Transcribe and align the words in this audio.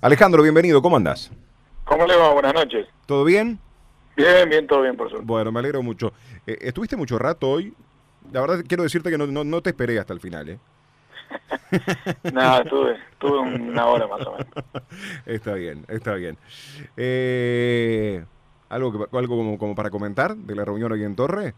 Alejandro, 0.00 0.42
bienvenido, 0.42 0.80
¿cómo 0.80 0.96
andás? 0.96 1.30
¿Cómo 1.84 2.06
le 2.06 2.16
va? 2.16 2.32
Buenas 2.32 2.54
noches. 2.54 2.86
¿Todo 3.06 3.24
bien? 3.24 3.58
Bien, 4.16 4.48
bien, 4.48 4.66
todo 4.66 4.82
bien, 4.82 4.96
por 4.96 5.08
suerte. 5.08 5.26
Bueno, 5.26 5.50
me 5.50 5.58
alegro 5.58 5.82
mucho. 5.82 6.12
Eh, 6.46 6.56
¿Estuviste 6.60 6.96
mucho 6.96 7.18
rato 7.18 7.50
hoy? 7.50 7.74
La 8.32 8.40
verdad, 8.40 8.64
quiero 8.66 8.84
decirte 8.84 9.10
que 9.10 9.18
no, 9.18 9.26
no, 9.26 9.42
no 9.42 9.60
te 9.60 9.70
esperé 9.70 9.98
hasta 9.98 10.12
el 10.12 10.20
final, 10.20 10.50
¿eh? 10.50 10.58
Nada, 12.32 12.62
estuve, 12.62 12.96
estuve 13.12 13.38
una 13.38 13.86
hora 13.86 14.06
más 14.06 14.24
o 14.24 14.32
menos. 14.32 14.46
está 15.26 15.54
bien, 15.54 15.84
está 15.88 16.14
bien. 16.14 16.38
Eh, 16.96 18.24
¿Algo, 18.68 18.92
que, 18.92 19.16
algo 19.16 19.36
como, 19.36 19.58
como 19.58 19.74
para 19.74 19.90
comentar 19.90 20.36
de 20.36 20.54
la 20.54 20.64
reunión 20.64 20.92
hoy 20.92 21.02
en 21.02 21.16
Torre? 21.16 21.54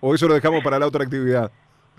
¿O 0.00 0.14
eso 0.14 0.28
lo 0.28 0.34
dejamos 0.34 0.62
para 0.62 0.78
la 0.78 0.86
otra 0.86 1.04
actividad? 1.04 1.50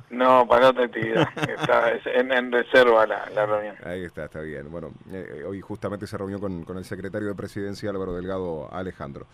No, 0.10 0.48
para 0.48 0.70
otra 0.70 0.86
actividad. 0.86 1.28
Está 1.60 1.92
en, 2.06 2.32
en 2.32 2.52
reserva 2.52 3.06
la, 3.06 3.30
la, 3.36 3.46
reunión. 3.46 3.76
Ahí 3.84 4.04
está, 4.04 4.26
está 4.26 4.42
bien. 4.42 4.72
Bueno, 4.72 4.92
eh, 5.12 5.44
hoy 5.46 5.60
justamente 5.60 6.08
se 6.08 6.18
reunió 6.18 6.40
con, 6.40 6.64
con, 6.64 6.78
el 6.78 6.86
secretario 6.86 7.28
de 7.28 7.36
Presidencia, 7.36 7.90
Álvaro 7.90 8.14
Delgado 8.14 8.74
Alejandro. 8.74 9.28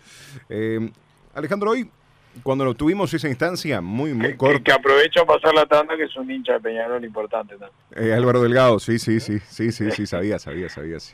Eh, 0.49 0.91
Alejandro, 1.35 1.71
hoy, 1.71 1.89
cuando 2.41 2.73
tuvimos 2.73 3.13
esa 3.13 3.29
instancia 3.29 3.81
muy, 3.81 4.15
muy 4.15 4.35
corta... 4.35 4.57
Que, 4.57 4.63
que, 4.63 4.71
aprovecho 4.71 5.21
a 5.21 5.25
pasar 5.25 5.53
la 5.53 5.67
tanda, 5.67 5.95
que 5.95 6.03
es 6.03 6.15
un 6.15 6.29
hincha 6.31 6.53
de 6.53 6.59
Peñarol 6.61 7.05
importante 7.05 7.55
también. 7.55 7.71
Eh, 7.95 8.13
Álvaro 8.13 8.41
Delgado, 8.41 8.79
sí, 8.79 8.97
sí, 8.97 9.19
sí, 9.19 9.39
sí, 9.39 9.71
sí, 9.71 9.91
sí, 9.91 10.07
sabía, 10.07 10.39
sabía, 10.39 10.69
sabía, 10.69 10.99
sí. 10.99 11.13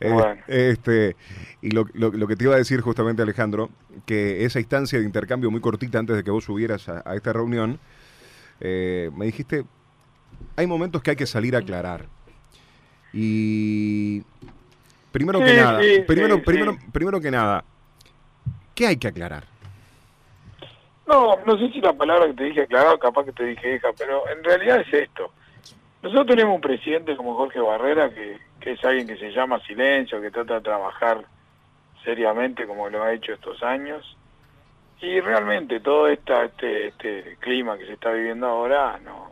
Bueno. 0.00 0.36
este, 0.46 1.16
y 1.60 1.72
lo, 1.72 1.86
lo, 1.94 2.12
lo, 2.12 2.28
que 2.28 2.36
te 2.36 2.44
iba 2.44 2.54
a 2.54 2.58
decir 2.58 2.80
justamente, 2.80 3.22
Alejandro, 3.22 3.70
que 4.06 4.44
esa 4.44 4.60
instancia 4.60 5.00
de 5.00 5.04
intercambio 5.04 5.50
muy 5.50 5.60
cortita 5.60 5.98
antes 5.98 6.14
de 6.14 6.22
que 6.22 6.30
vos 6.30 6.44
subieras 6.44 6.88
a, 6.88 7.02
a 7.04 7.16
esta 7.16 7.32
reunión... 7.32 7.80
Eh, 8.64 9.10
me 9.16 9.26
dijiste, 9.26 9.64
hay 10.54 10.66
momentos 10.68 11.02
que 11.02 11.10
hay 11.10 11.16
que 11.16 11.26
salir 11.26 11.56
a 11.56 11.58
aclarar. 11.58 12.06
Y 13.12 14.22
primero 15.10 15.40
sí, 15.40 15.44
que 15.46 15.54
nada, 15.54 15.82
sí, 15.82 16.00
primero, 16.06 16.36
sí, 16.36 16.42
primero, 16.42 16.78
primero 16.92 17.20
que 17.20 17.30
nada, 17.32 17.64
¿qué 18.72 18.86
hay 18.86 18.96
que 18.96 19.08
aclarar? 19.08 19.44
No, 21.08 21.36
no 21.44 21.58
sé 21.58 21.72
si 21.72 21.80
la 21.80 21.92
palabra 21.92 22.28
que 22.28 22.34
te 22.34 22.44
dije 22.44 22.62
aclarado, 22.62 22.98
capaz 23.00 23.24
que 23.24 23.32
te 23.32 23.44
dije 23.44 23.74
hija, 23.74 23.88
pero 23.98 24.28
en 24.28 24.44
realidad 24.44 24.80
es 24.80 24.94
esto. 24.94 25.32
Nosotros 26.00 26.28
tenemos 26.28 26.54
un 26.54 26.60
presidente 26.60 27.16
como 27.16 27.34
Jorge 27.34 27.58
Barrera, 27.58 28.10
que, 28.10 28.38
que 28.60 28.72
es 28.72 28.84
alguien 28.84 29.08
que 29.08 29.16
se 29.16 29.32
llama 29.32 29.60
silencio, 29.66 30.20
que 30.20 30.30
trata 30.30 30.54
de 30.54 30.60
trabajar 30.60 31.24
seriamente 32.04 32.64
como 32.64 32.88
lo 32.88 33.02
ha 33.02 33.12
hecho 33.12 33.32
estos 33.32 33.60
años, 33.64 34.16
y 35.02 35.20
realmente 35.20 35.80
todo 35.80 36.06
esta, 36.06 36.44
este, 36.44 36.86
este 36.86 37.36
clima 37.40 37.76
que 37.76 37.86
se 37.86 37.94
está 37.94 38.12
viviendo 38.12 38.46
ahora 38.46 38.98
no 39.02 39.30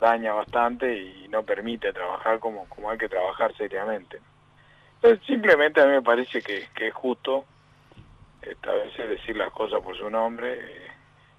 daña 0.00 0.34
bastante 0.34 0.94
y 0.98 1.28
no 1.28 1.44
permite 1.44 1.92
trabajar 1.92 2.40
como, 2.40 2.68
como 2.68 2.90
hay 2.90 2.98
que 2.98 3.08
trabajar 3.08 3.56
seriamente. 3.56 4.18
Entonces 4.96 5.24
simplemente 5.26 5.80
a 5.80 5.86
mí 5.86 5.92
me 5.92 6.02
parece 6.02 6.42
que, 6.42 6.66
que 6.74 6.88
es 6.88 6.94
justo 6.94 7.44
esta 8.42 8.72
vez 8.72 8.96
decir 8.96 9.36
las 9.36 9.52
cosas 9.52 9.80
por 9.80 9.96
su 9.96 10.10
nombre. 10.10 10.58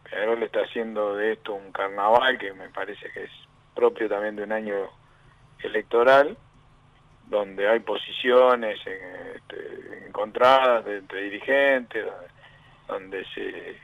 Peñarol 0.09 0.43
está 0.43 0.61
haciendo 0.61 1.15
de 1.15 1.33
esto 1.33 1.53
un 1.53 1.73
carnaval 1.73 2.37
que 2.37 2.53
me 2.53 2.69
parece 2.69 3.11
que 3.11 3.23
es 3.25 3.31
propio 3.75 4.07
también 4.07 4.37
de 4.37 4.43
un 4.43 4.53
año 4.53 4.75
electoral, 5.61 6.37
donde 7.25 7.67
hay 7.67 7.81
posiciones 7.81 8.79
este, 8.87 10.07
encontradas 10.07 10.87
entre 10.87 11.23
dirigentes, 11.23 12.05
donde 12.87 13.25
se, 13.33 13.77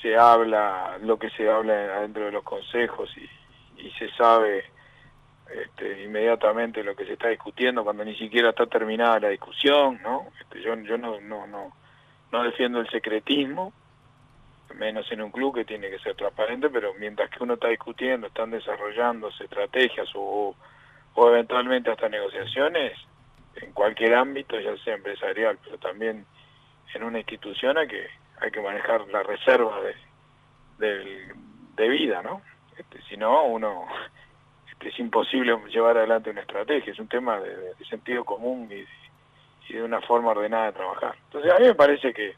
se 0.00 0.16
habla 0.16 0.98
lo 1.02 1.18
que 1.18 1.30
se 1.30 1.48
habla 1.48 2.00
dentro 2.00 2.24
de 2.24 2.32
los 2.32 2.44
consejos 2.44 3.10
y, 3.16 3.86
y 3.86 3.90
se 3.92 4.10
sabe 4.12 4.64
este, 5.50 6.04
inmediatamente 6.04 6.84
lo 6.84 6.94
que 6.94 7.06
se 7.06 7.14
está 7.14 7.28
discutiendo 7.28 7.82
cuando 7.82 8.04
ni 8.04 8.14
siquiera 8.16 8.50
está 8.50 8.66
terminada 8.66 9.20
la 9.20 9.28
discusión, 9.28 9.98
¿no? 10.02 10.26
Este, 10.40 10.60
yo 10.60 10.74
yo 10.82 10.98
no, 10.98 11.20
no, 11.20 11.46
no, 11.46 11.72
no 12.30 12.42
defiendo 12.42 12.80
el 12.80 12.88
secretismo, 12.90 13.72
menos 14.74 15.10
en 15.10 15.22
un 15.22 15.30
club 15.30 15.54
que 15.54 15.64
tiene 15.64 15.88
que 15.88 15.98
ser 16.00 16.14
transparente, 16.14 16.68
pero 16.68 16.92
mientras 16.94 17.30
que 17.30 17.42
uno 17.42 17.54
está 17.54 17.68
discutiendo, 17.68 18.26
están 18.26 18.50
desarrollándose 18.50 19.44
estrategias 19.44 20.08
o, 20.14 20.54
eventualmente 21.16 21.90
hasta 21.90 22.08
negociaciones, 22.08 22.92
en 23.56 23.72
cualquier 23.72 24.14
ámbito, 24.14 24.60
ya 24.60 24.76
sea 24.84 24.94
empresarial, 24.94 25.58
pero 25.64 25.78
también 25.78 26.24
en 26.94 27.02
una 27.02 27.18
institución 27.18 27.76
hay 27.76 27.88
que 27.88 28.06
hay 28.40 28.50
que 28.50 28.60
manejar 28.60 29.06
la 29.08 29.22
reserva 29.22 29.80
de, 29.80 29.94
de, 30.78 31.34
de 31.76 31.88
vida, 31.88 32.22
¿no? 32.22 32.42
Este, 32.76 33.00
si 33.02 33.16
no, 33.16 33.44
uno 33.44 33.86
este, 34.70 34.88
es 34.88 34.98
imposible 34.98 35.56
llevar 35.68 35.98
adelante 35.98 36.30
una 36.30 36.42
estrategia, 36.42 36.92
es 36.92 36.98
un 36.98 37.08
tema 37.08 37.40
de, 37.40 37.74
sentido 37.88 38.24
común 38.24 38.68
y, 38.70 38.84
y, 39.68 39.76
de 39.76 39.82
una 39.82 40.00
forma 40.00 40.30
ordenada 40.30 40.66
de 40.66 40.72
trabajar. 40.72 41.16
Entonces 41.24 41.52
a 41.52 41.58
mí 41.58 41.66
me 41.66 41.74
parece 41.74 42.12
que 42.12 42.36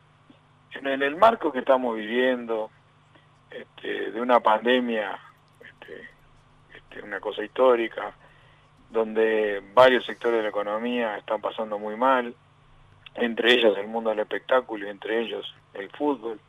en 0.73 0.87
el, 0.87 1.03
el 1.03 1.17
marco 1.17 1.53
que 1.53 1.59
estamos 1.59 1.97
viviendo, 1.97 2.71
este, 3.51 4.13
de 4.13 4.21
una 4.21 4.41
pandemia, 4.41 5.19
este, 5.61 6.09
este, 6.75 7.03
una 7.03 7.21
cosa 7.21 7.45
histórica, 7.45 8.13
donde 8.91 9.63
varios 9.75 10.05
sectores 10.07 10.39
de 10.39 10.43
la 10.45 10.49
economía 10.49 11.17
están 11.17 11.41
pasando 11.41 11.79
muy 11.79 11.97
mal, 11.97 12.35
entre 13.15 13.53
ellos 13.53 13.77
el 13.77 13.89
mundo 13.89 14.11
del 14.11 14.21
espectáculo 14.21 14.87
y 14.87 14.91
entre 14.91 15.21
ellos 15.21 15.55
el 15.75 15.91
fútbol, 15.91 16.41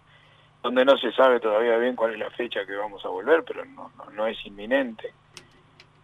donde 0.62 0.86
no 0.86 0.98
se 0.98 1.12
sabe 1.14 1.40
todavía 1.40 1.78
bien 1.78 1.96
cuál 1.96 2.14
es 2.14 2.20
la 2.20 2.30
fecha 2.32 2.66
que 2.66 2.76
vamos 2.76 3.04
a 3.06 3.10
volver, 3.10 3.44
pero 3.44 3.66
no, 3.66 3.92
no, 3.98 4.10
no 4.12 4.28
es 4.28 4.38
inminente. 4.46 5.14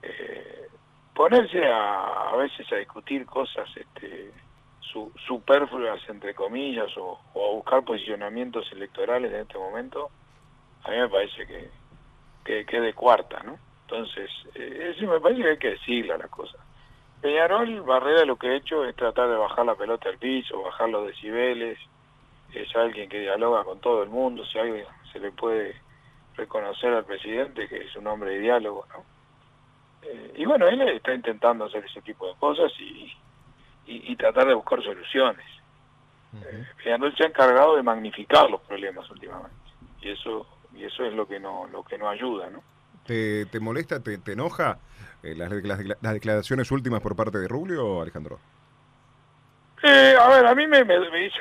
Eh, 0.02 0.68
ponerse 1.14 1.66
a, 1.66 2.30
a 2.30 2.36
veces 2.36 2.72
a 2.72 2.76
discutir 2.78 3.26
cosas 3.26 3.70
este, 3.76 4.32
su, 4.80 5.12
superfluas, 5.28 6.00
entre 6.10 6.34
comillas, 6.34 6.96
o, 6.98 7.20
o, 7.34 7.50
a 7.50 7.56
buscar 7.56 7.84
posicionamientos 7.84 8.72
electorales 8.72 9.32
en 9.32 9.42
este 9.42 9.58
momento, 9.58 10.10
a 10.84 10.92
mí 10.92 10.98
me 10.98 11.10
parece 11.10 11.46
que, 11.46 11.70
que, 12.46 12.66
que 12.66 12.80
de 12.80 12.94
cuarta, 12.94 13.42
¿no? 13.44 13.58
Entonces, 13.82 14.30
eh, 14.56 14.94
eso 14.96 15.06
me 15.06 15.20
parece 15.20 15.42
que 15.42 15.50
hay 15.50 15.58
que 15.58 15.70
decirle 15.72 16.14
a 16.14 16.18
las 16.18 16.30
cosas. 16.30 16.60
Peñarol, 17.22 17.82
Barrera 17.82 18.26
lo 18.26 18.36
que 18.36 18.48
ha 18.48 18.56
hecho 18.56 18.86
es 18.86 18.96
tratar 18.96 19.30
de 19.30 19.38
bajar 19.38 19.66
la 19.66 19.76
pelota 19.76 20.10
al 20.10 20.18
piso, 20.18 20.62
bajar 20.62 20.90
los 20.90 21.08
decibeles, 21.08 21.80
es 22.53 22.75
alguien 22.75 23.09
que 23.09 23.19
dialoga 23.19 23.63
con 23.63 23.80
todo 23.80 24.03
el 24.03 24.09
mundo, 24.09 24.46
si 24.46 24.58
alguien 24.58 24.85
se 25.12 25.19
le 25.19 25.31
puede 25.31 25.75
reconocer 26.35 26.94
al 26.94 27.06
presidente 27.06 27.68
que 27.68 27.78
es 27.78 27.96
un 27.96 28.08
hombre 28.08 28.31
de 28.31 28.40
diálogo, 28.40 28.85
¿no? 28.94 29.03
Eh, 30.03 30.34
y 30.38 30.46
bueno, 30.46 30.68
él 30.68 30.81
está 30.90 31.13
intentando 31.13 31.66
hacer 31.66 31.84
ese 31.86 32.02
tipo 32.02 32.28
de 32.28 32.36
cosas 32.40 32.72
y, 32.80 33.12
y, 33.88 34.12
y 34.12 34.16
tratar 34.16 34.47
de 34.47 34.53
buscar 34.53 34.81
soluciones. 34.84 35.46
Uh 36.34 36.38
-huh. 36.38 36.46
eh, 36.46 36.68
Peñarol 36.84 37.16
se 37.16 37.24
ha 37.24 37.28
encargado 37.28 37.75
de 37.75 37.84
magnificar 37.84 38.50
los 38.50 38.62
problemas 38.62 39.09
últimamente 39.09 39.56
y 40.02 40.09
eso 40.09 40.46
y 40.75 40.84
eso 40.84 41.03
es 41.06 41.13
lo 41.13 41.28
que 41.28 41.40
no 41.40 41.68
lo 41.68 41.84
que 41.84 41.97
no 41.97 42.09
ayuda, 42.09 42.50
¿no? 42.50 42.62
¿Te, 43.06 43.46
te 43.46 43.59
molesta, 43.59 44.02
te, 44.03 44.18
te 44.18 44.34
enoja 44.34 44.80
eh, 45.24 45.34
las, 45.36 45.52
las, 45.52 45.80
las, 46.02 46.13
declaraciones 46.13 46.69
últimas 46.72 47.02
por 47.02 47.16
parte 47.16 47.38
de 47.40 47.47
Rubio, 47.47 48.02
Alejandro? 48.02 48.40
Eh, 49.84 50.16
a 50.20 50.28
ver, 50.30 50.46
a 50.46 50.56
mí 50.56 50.66
me, 50.68 50.84
me, 50.84 50.96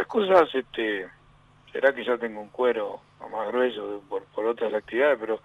cosas, 0.07 0.55
este, 0.55 1.09
será 1.73 1.95
que 1.95 2.05
yo 2.05 2.19
tengo 2.19 2.41
un 2.41 2.49
cuero 2.49 3.01
más 3.31 3.49
grueso 3.49 4.03
por, 4.09 4.25
por 4.27 4.47
otras 4.47 4.73
actividades, 4.75 5.19
pero 5.19 5.41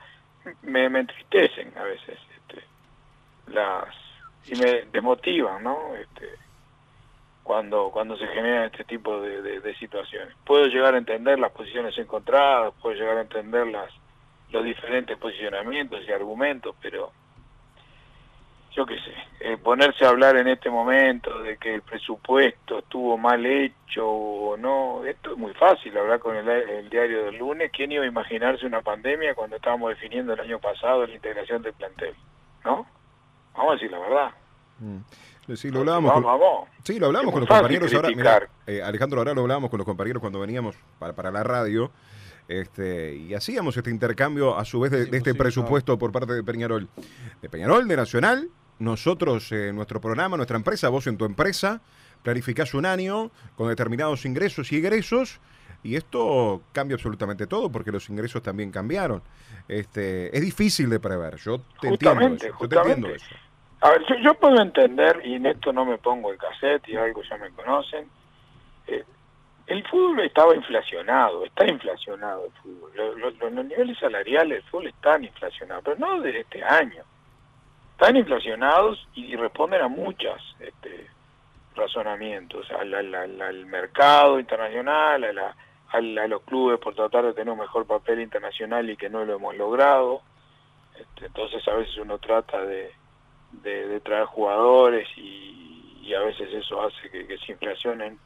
me, 0.64 0.86
entristecen 0.86 1.72
a 1.78 1.84
veces, 1.84 2.20
este, 2.38 2.64
las, 3.48 3.86
y 4.46 4.56
me 4.56 4.84
desmotivan, 4.92 5.64
¿no? 5.64 5.96
Este, 5.96 6.30
cuando 7.44 7.90
cuando 7.92 8.16
se 8.18 8.28
generan 8.28 8.66
este 8.66 8.84
tipo 8.84 9.20
de, 9.20 9.60
de, 9.60 9.76
situaciones. 9.76 10.36
Puedo 10.46 10.68
llegar 10.68 10.94
a 10.94 11.00
entender 11.00 11.40
las 11.40 11.52
posiciones 11.52 11.98
encontradas, 11.98 12.74
puedo 12.82 12.96
llegar 12.96 13.18
a 13.18 13.22
entender 13.22 13.68
las, 13.68 13.92
los 14.52 14.64
diferentes 14.64 15.18
posicionamientos 15.18 16.02
y 16.08 16.12
argumentos, 16.12 16.76
pero 16.82 17.12
yo 18.76 18.86
qué 18.86 18.96
sé, 18.96 19.14
eh, 19.42 19.58
ponerse 19.58 20.06
a 20.06 20.10
hablar 20.10 20.38
en 20.38 20.48
este 20.48 20.70
momento 20.70 21.42
de 21.42 21.58
que 21.58 21.76
el 21.76 21.82
presupuesto 21.82 22.80
estuvo 22.80 23.18
mal 23.18 23.46
hecho 23.46 24.08
o 24.08 24.58
no, 24.58 25.04
esto 25.06 25.32
es 25.32 25.38
muy 25.38 25.54
fácil, 25.54 25.98
hablar 25.98 26.20
con 26.20 26.36
el, 26.36 26.48
el, 26.48 26.90
diario 26.90 27.26
del 27.26 27.38
lunes, 27.38 27.70
¿quién 27.76 27.92
iba 27.92 28.04
a 28.04 28.08
imaginarse 28.08 28.66
una 28.66 28.82
pandemia 28.82 29.36
cuando 29.36 29.58
estábamos 29.58 29.90
definiendo 29.90 30.34
el 30.34 30.40
año 30.40 30.60
pasado 30.60 31.06
la 31.06 31.14
integración 31.14 31.62
del 31.62 31.74
plantel? 31.74 32.16
¿No? 32.64 32.86
Vamos 33.56 33.72
a 33.72 33.74
decir 33.74 33.92
la 33.92 34.00
verdad. 34.00 34.32
Mm. 34.80 34.98
Sí, 35.56 35.70
lo 35.70 35.80
hablábamos. 35.80 36.14
Vamos, 36.14 36.32
con, 36.32 36.40
vamos. 36.40 36.70
Sí, 36.84 37.00
lo 37.00 37.08
hablábamos 37.08 37.34
con 37.34 37.42
los 37.42 37.50
compañeros 37.50 37.94
ahora. 37.94 38.10
Mirá, 38.10 38.50
eh, 38.68 38.82
Alejandro, 38.82 39.20
ahora 39.20 39.34
lo 39.34 39.42
hablábamos 39.42 39.70
con 39.70 39.80
los 39.80 39.86
compañeros 39.86 40.22
cuando 40.22 40.40
veníamos 40.40 40.76
para, 40.98 41.14
para 41.14 41.32
la 41.32 41.44
radio. 41.44 41.92
Este, 42.48 43.16
y 43.16 43.34
hacíamos 43.34 43.76
este 43.78 43.90
intercambio 43.90 44.58
a 44.58 44.66
su 44.66 44.80
vez 44.80 44.92
de, 44.92 45.06
de 45.06 45.18
este 45.18 45.34
presupuesto 45.34 45.98
por 45.98 46.12
parte 46.12 46.34
de 46.34 46.44
Peñarol. 46.44 46.88
De 47.42 47.50
Peñarol, 47.50 47.88
de 47.88 47.96
Nacional, 47.96 48.50
nosotros 48.82 49.52
eh, 49.52 49.72
nuestro 49.74 50.02
programa, 50.02 50.38
nuestra 50.38 50.58
empresa, 50.58 50.90
vos 50.90 51.08
en 51.08 51.18
tu 51.18 51.26
empresa, 51.26 51.82
planificás 52.24 52.74
un 52.74 52.86
año 52.86 53.32
con 53.56 53.70
determinados 53.70 54.26
ingresos 54.26 54.72
y 54.72 54.78
egresos 54.78 55.40
y 55.84 55.96
esto 55.96 56.62
cambia 56.72 56.96
absolutamente 56.96 57.48
todo 57.48 57.72
porque 57.72 57.92
los 57.92 58.10
ingresos 58.10 58.42
también 58.42 58.72
cambiaron. 58.72 59.22
Este, 59.68 60.36
es 60.36 60.42
difícil 60.42 60.90
de 60.90 61.00
prever, 61.00 61.38
yo 61.38 61.62
te 61.80 61.90
justamente, 61.90 62.48
entiendo 62.48 62.48
eso. 62.48 62.58
Justamente. 62.58 62.68
Te 62.68 62.92
entiendo 62.92 63.16
eso. 63.16 63.36
A 63.84 63.90
ver, 63.90 64.02
yo, 64.24 64.34
puedo 64.36 64.62
entender, 64.62 65.22
y 65.24 65.36
en 65.36 65.48
esto 65.48 65.74
no 65.74 65.86
me 65.86 65.98
pongo 65.98 66.32
el 66.32 66.38
cassette 66.38 66.88
y 66.90 66.96
algo 66.96 67.24
ya 67.24 67.38
me 67.38 67.50
conocen, 67.50 68.08
eh, 68.86 69.04
el 69.66 69.88
fútbol 69.88 70.20
estaba 70.20 70.56
inflacionado, 70.56 71.46
está 71.46 71.66
inflacionado 71.66 72.46
el 72.46 72.52
fútbol. 72.62 72.92
Los, 73.20 73.52
niveles 73.52 73.98
salariales 73.98 74.58
del 74.60 74.70
fútbol 74.70 74.88
están 74.88 75.24
inflacionados, 75.24 75.84
pero 75.84 75.98
no 75.98 76.22
desde 76.22 76.42
este 76.42 76.64
año. 76.64 77.04
Están 78.02 78.18
inflacionados 78.18 79.08
y, 79.14 79.36
responden 79.36 79.80
a 79.80 79.88
muchos 79.88 80.56
este, 80.60 81.06
razonamientos, 81.76 82.66
al, 82.72 82.96
al, 82.96 83.66
mercado 83.68 84.40
internacional, 84.40 85.24
a, 85.24 85.32
la, 85.32 85.56
a, 85.92 86.28
los 86.28 86.42
clubes 86.42 86.80
por 86.80 86.96
tratar 86.96 87.26
de 87.26 87.34
tener 87.34 87.54
un 87.54 87.60
mejor 87.60 87.86
papel 87.86 88.22
internacional 88.22 88.90
y 88.90 88.98
que 88.98 89.08
no 89.08 89.24
lo 89.24 89.36
hemos 89.36 89.56
logrado. 89.56 90.24
Este, 91.00 91.28
entonces 91.28 91.68
a 91.68 91.76
veces 91.76 91.96
uno 91.98 92.18
trata 92.18 92.66
de, 92.66 92.92
de, 93.52 94.00
traer 94.00 94.26
jugadores 94.26 95.08
y, 95.16 96.00
y, 96.02 96.16
a 96.16 96.22
veces 96.22 96.52
eso 96.52 96.82
hace 96.82 97.08
que, 97.08 97.28
que 97.28 97.38
se 97.38 97.52
inflacionen 97.52 98.18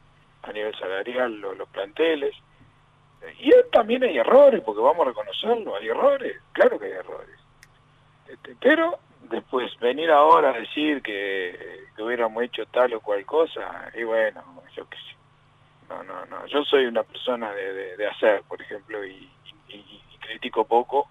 a 0.44 0.54
nivel 0.54 0.74
salarial 0.80 1.34
los, 1.42 1.58
los 1.58 1.68
planteles. 1.68 2.34
Y 3.40 3.52
también 3.74 4.06
hay 4.06 4.20
errores, 4.20 4.62
porque 4.66 4.82
vamos 4.82 5.06
a 5.06 5.10
reconocerlo, 5.10 5.76
hay 5.76 5.90
errores, 5.90 6.42
claro 6.54 6.80
que 6.80 6.86
hay 6.86 6.94
errores. 6.94 7.38
Este, 8.30 8.56
pero 8.62 9.00
después 9.30 9.78
venir 9.80 10.12
ahora 10.12 10.50
a 10.50 10.60
decir 10.60 11.02
que, 11.02 11.86
hubiéramos 11.98 12.44
hecho 12.44 12.66
tal 12.68 12.94
o 12.94 13.00
cual 13.00 13.26
cosa, 13.26 13.92
y 13.96 14.04
bueno, 14.04 14.44
yo 14.76 14.88
qué 14.90 14.98
sé. 14.98 15.16
No, 15.90 16.04
no, 16.04 16.26
no. 16.26 16.46
Yo 16.48 16.64
soy 16.64 16.86
una 16.86 17.04
persona 17.04 17.52
de, 17.52 17.96
de, 17.96 18.08
hacer, 18.08 18.42
por 18.48 18.62
ejemplo, 18.62 19.06
y, 19.06 19.30
critico 20.20 20.66
poco. 20.66 21.08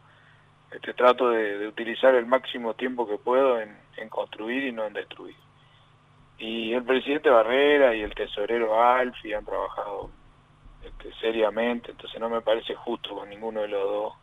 Este, 0.70 0.93
trato 0.93 1.31
de, 1.31 1.66
utilizar 1.69 2.14
el 2.14 2.26
máximo 2.26 2.75
tiempo 2.75 3.06
que 3.06 3.16
puedo 3.16 3.61
en, 3.61 3.76
en 3.96 4.08
construir 4.08 4.64
y 4.64 4.72
no 4.72 4.84
en 4.84 4.93
destruir 4.93 5.37
y 6.38 6.72
el 6.72 6.84
presidente 6.84 7.31
Barrera 7.31 7.94
y 7.94 8.02
el 8.02 8.14
tesorero 8.14 8.82
Alfi 8.82 9.32
han 9.32 9.44
trabajado 9.44 10.11
este, 10.82 11.12
seriamente, 11.20 11.93
entonces 11.93 12.20
no 12.20 12.28
me 12.28 12.40
parece 12.40 12.75
justo 12.75 13.14
con 13.14 13.28
ninguno 13.28 13.62
de 13.62 13.69
los 13.69 13.82
dos 13.82 14.14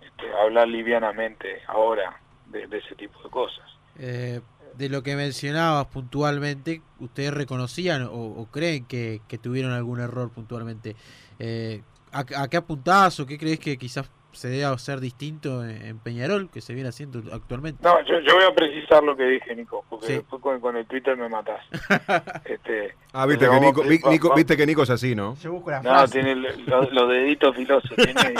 este, 0.00 0.32
hablar 0.34 0.68
livianamente 0.68 1.62
ahora 1.66 2.19
de, 2.50 2.78
ese 2.78 2.94
tipo 2.96 3.22
de 3.22 3.30
cosas. 3.30 3.64
Eh, 3.98 4.40
de 4.76 4.88
lo 4.88 5.02
que 5.02 5.16
mencionabas 5.16 5.86
puntualmente, 5.86 6.82
¿ustedes 6.98 7.34
reconocían 7.34 8.08
o, 8.10 8.46
creen 8.50 8.84
que, 8.84 9.20
tuvieron 9.42 9.72
algún 9.72 10.00
error 10.00 10.30
puntualmente? 10.30 10.96
Eh, 11.38 11.82
¿a, 12.12 12.24
¿A 12.36 12.48
qué 12.48 12.56
apuntás 12.56 13.20
o 13.20 13.26
qué 13.26 13.38
crees 13.38 13.58
que 13.58 13.76
quizás 13.76 14.08
se 14.32 14.48
debe 14.48 14.64
hacer 14.64 15.00
distinto 15.00 15.64
en, 15.64 15.98
Peñarol 15.98 16.50
que 16.50 16.60
se 16.60 16.74
viene 16.74 16.88
haciendo 16.88 17.22
actualmente. 17.32 17.82
No, 17.82 18.00
yo, 18.04 18.34
voy 18.34 18.44
a 18.44 18.54
precisar 18.54 19.02
lo 19.02 19.16
que 19.16 19.24
dije, 19.24 19.54
Nico, 19.54 19.84
porque 19.88 20.14
después 20.14 20.42
con, 20.60 20.76
el 20.76 20.86
Twitter 20.86 21.16
me 21.16 21.28
matás. 21.28 21.60
este, 22.44 22.94
ah, 23.12 23.26
viste 23.26 23.48
que, 23.48 23.60
Nico, 23.60 23.84
Nico, 23.84 24.34
viste 24.34 24.56
que 24.56 24.66
Nico 24.66 24.82
es 24.82 24.90
así, 24.90 25.14
¿no? 25.14 25.36
no, 25.82 26.08
tiene 26.08 26.34
los, 26.36 27.08
deditos 27.08 27.56
filosos. 27.56 27.90
Tiene, 27.96 28.12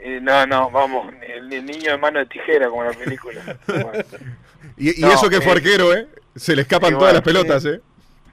este, 0.00 0.20
no, 0.20 0.46
no, 0.46 0.70
vamos, 0.70 1.12
el, 1.22 1.48
niño 1.48 1.92
de 1.92 1.98
mano 1.98 2.18
de 2.18 2.26
tijera, 2.26 2.68
como 2.68 2.84
la 2.84 2.92
película. 2.92 3.40
y, 4.76 5.04
eso 5.04 5.28
que 5.28 5.40
fue 5.40 5.52
eh, 5.52 5.56
arquero, 5.56 5.94
¿eh? 5.94 6.08
Se 6.36 6.54
le 6.54 6.62
escapan 6.62 6.98
todas 6.98 7.14
las 7.14 7.22
pelotas, 7.22 7.64
¿eh? 7.64 7.80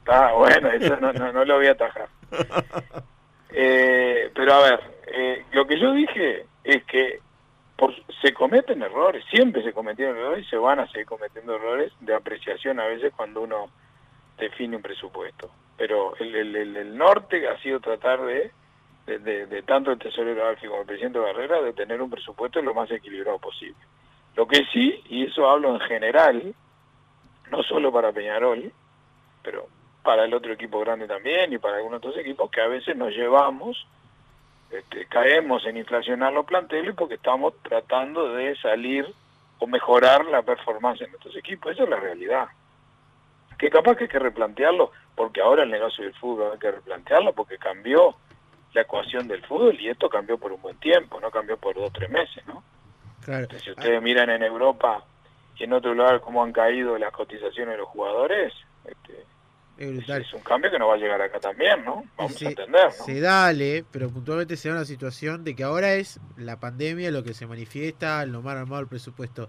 Ah, 0.07 0.31
bueno, 0.35 0.71
eso 0.71 0.97
no, 0.97 1.13
no, 1.13 1.31
no 1.31 1.45
lo 1.45 1.57
voy 1.57 1.67
a 1.67 1.71
atajar. 1.71 2.09
Eh, 3.51 4.31
pero 4.35 4.53
a 4.53 4.61
ver, 4.61 4.79
eh, 5.11 5.45
lo 5.51 5.65
que 5.65 5.79
yo 5.79 5.93
dije 5.93 6.45
es 6.63 6.83
que 6.85 7.19
por, 7.75 7.93
se 8.21 8.33
cometen 8.33 8.81
errores, 8.81 9.23
siempre 9.31 9.63
se 9.63 9.73
cometieron 9.73 10.17
errores 10.17 10.45
y 10.45 10.49
se 10.49 10.57
van 10.57 10.79
a 10.79 10.87
seguir 10.87 11.05
cometiendo 11.05 11.55
errores 11.55 11.93
de 12.01 12.13
apreciación 12.13 12.79
a 12.79 12.87
veces 12.87 13.13
cuando 13.15 13.41
uno 13.41 13.69
define 14.37 14.75
un 14.75 14.81
presupuesto. 14.81 15.49
Pero 15.77 16.15
el, 16.17 16.35
el, 16.35 16.75
el, 16.75 16.97
norte 16.97 17.47
ha 17.47 17.57
sido 17.61 17.79
tratar 17.79 18.21
de, 18.21 18.51
de, 19.05 19.63
tanto 19.63 19.91
el 19.91 19.99
tesorero 19.99 20.47
Alfi 20.47 20.67
como 20.67 20.81
el 20.81 20.87
presidente 20.87 21.19
Barrera, 21.19 21.61
de 21.61 21.73
tener 21.73 22.01
un 22.01 22.09
presupuesto 22.09 22.61
lo 22.61 22.73
más 22.73 22.91
equilibrado 22.91 23.39
posible. 23.39 23.79
Lo 24.35 24.45
que 24.47 24.65
sí, 24.73 25.01
y 25.09 25.25
eso 25.25 25.49
hablo 25.49 25.73
en 25.73 25.79
general, 25.81 26.53
no 27.49 27.63
solo 27.63 27.91
para 27.91 28.11
Peñarol, 28.11 28.71
pero 29.41 29.67
para 30.03 30.25
el 30.25 30.33
otro 30.33 30.51
equipo 30.53 30.79
grande 30.81 31.07
también 31.07 31.53
y 31.53 31.57
para 31.57 31.77
algunos 31.77 31.97
otros 31.97 32.17
equipos, 32.17 32.51
que 32.51 32.61
a 32.61 32.67
veces 32.67 32.95
nos 32.95 33.13
llevamos 33.13 33.87
este, 34.71 35.05
caemos 35.05 35.65
en 35.65 35.77
inflacionar 35.77 36.31
los 36.31 36.45
planteles 36.45 36.95
porque 36.95 37.15
estamos 37.15 37.53
tratando 37.63 38.33
de 38.33 38.55
salir 38.57 39.05
o 39.59 39.67
mejorar 39.67 40.25
la 40.25 40.41
performance 40.41 40.99
de 40.99 41.07
nuestros 41.07 41.35
equipos. 41.35 41.71
Esa 41.71 41.83
es 41.83 41.89
la 41.89 41.99
realidad. 41.99 42.47
Que 43.57 43.69
capaz 43.69 43.95
que 43.95 44.05
hay 44.05 44.09
que 44.09 44.19
replantearlo, 44.19 44.91
porque 45.15 45.41
ahora 45.41 45.63
el 45.63 45.71
negocio 45.71 46.03
del 46.03 46.13
fútbol 46.13 46.53
hay 46.53 46.59
que 46.59 46.71
replantearlo 46.71 47.33
porque 47.33 47.57
cambió 47.57 48.15
la 48.73 48.81
ecuación 48.81 49.27
del 49.27 49.43
fútbol 49.45 49.79
y 49.79 49.89
esto 49.89 50.09
cambió 50.09 50.37
por 50.37 50.51
un 50.51 50.61
buen 50.61 50.77
tiempo, 50.77 51.19
no 51.19 51.31
cambió 51.31 51.57
por 51.57 51.75
dos 51.75 51.89
o 51.89 51.91
tres 51.91 52.09
meses, 52.09 52.45
¿no? 52.47 52.63
Claro. 53.25 53.47
si 53.59 53.71
ustedes 53.71 54.01
miran 54.01 54.29
en 54.29 54.43
Europa 54.43 55.03
y 55.57 55.65
en 55.65 55.73
otro 55.73 55.93
lugar 55.93 56.21
cómo 56.21 56.43
han 56.43 56.53
caído 56.53 56.97
las 56.97 57.11
cotizaciones 57.11 57.73
de 57.73 57.79
los 57.79 57.89
jugadores, 57.89 58.53
este, 58.85 59.25
es, 59.79 60.33
un 60.33 60.41
cambio 60.41 60.69
que 60.69 60.77
no 60.77 60.89
va 60.89 60.95
a 60.95 60.97
llegar 60.97 61.21
acá 61.21 61.39
también, 61.39 61.85
¿no? 61.85 62.03
Vamos 62.17 62.41
a 62.41 62.49
entender, 62.49 62.85
¿no? 62.85 63.05
Se 63.05 63.21
dale, 63.21 63.85
pero 63.89 64.09
puntualmente 64.09 64.57
se 64.57 64.67
da 64.67 64.75
una 64.75 64.85
situación 64.85 65.45
de 65.45 65.55
que 65.55 65.63
ahora 65.63 65.93
es 65.93 66.19
la 66.35 66.59
pandemia 66.59 67.11
lo 67.11 67.23
que 67.23 67.33
se 67.33 67.47
manifiesta, 67.47 68.25
lo 68.25 68.41
más 68.41 68.57
armado 68.57 68.81
el 68.81 68.87
presupuesto. 68.87 69.47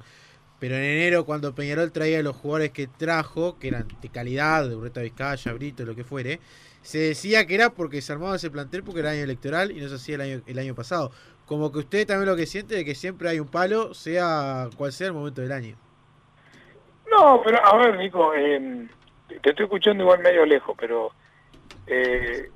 Pero 0.60 0.76
en 0.76 0.84
enero, 0.84 1.24
cuando 1.24 1.54
Peñarol 1.54 1.90
traía 1.90 2.22
los 2.22 2.36
jugadores 2.36 2.70
que 2.70 2.86
trajo, 2.86 3.58
que 3.58 3.68
eran 3.68 3.88
de 4.00 4.08
calidad, 4.08 4.68
de 4.68 4.76
Urreta 4.76 5.00
Vizcaya, 5.00 5.52
Brito, 5.52 5.84
lo 5.84 5.96
que 5.96 6.04
fuere, 6.04 6.38
se 6.82 6.98
decía 6.98 7.46
que 7.46 7.56
era 7.56 7.70
porque 7.70 8.00
se 8.00 8.12
armaba 8.12 8.36
ese 8.36 8.50
plantel 8.50 8.84
porque 8.84 9.00
era 9.00 9.10
año 9.10 9.24
electoral 9.24 9.72
y 9.72 9.80
no 9.80 9.88
se 9.88 9.96
hacía 9.96 10.14
el 10.14 10.20
año, 10.20 10.42
el 10.46 10.58
año 10.58 10.74
pasado. 10.76 11.10
Como 11.46 11.72
que 11.72 11.80
usted 11.80 12.06
también 12.06 12.28
lo 12.28 12.36
que 12.36 12.46
siente 12.46 12.76
de 12.76 12.84
que 12.84 12.94
siempre 12.94 13.28
hay 13.30 13.40
un 13.40 13.48
palo, 13.48 13.94
sea 13.94 14.68
cual 14.76 14.92
sea 14.92 15.08
el 15.08 15.14
momento 15.14 15.40
del 15.40 15.50
año. 15.50 15.76
No, 17.10 17.42
pero 17.44 17.64
a 17.66 17.76
ver, 17.76 17.96
Nico, 17.96 18.32
eh, 18.34 18.86
te 19.38 19.50
estoy 19.50 19.64
escuchando 19.64 20.02
igual 20.04 20.20
medio 20.20 20.44
lejos, 20.44 20.76
pero 20.78 21.12
eh, 21.86 22.50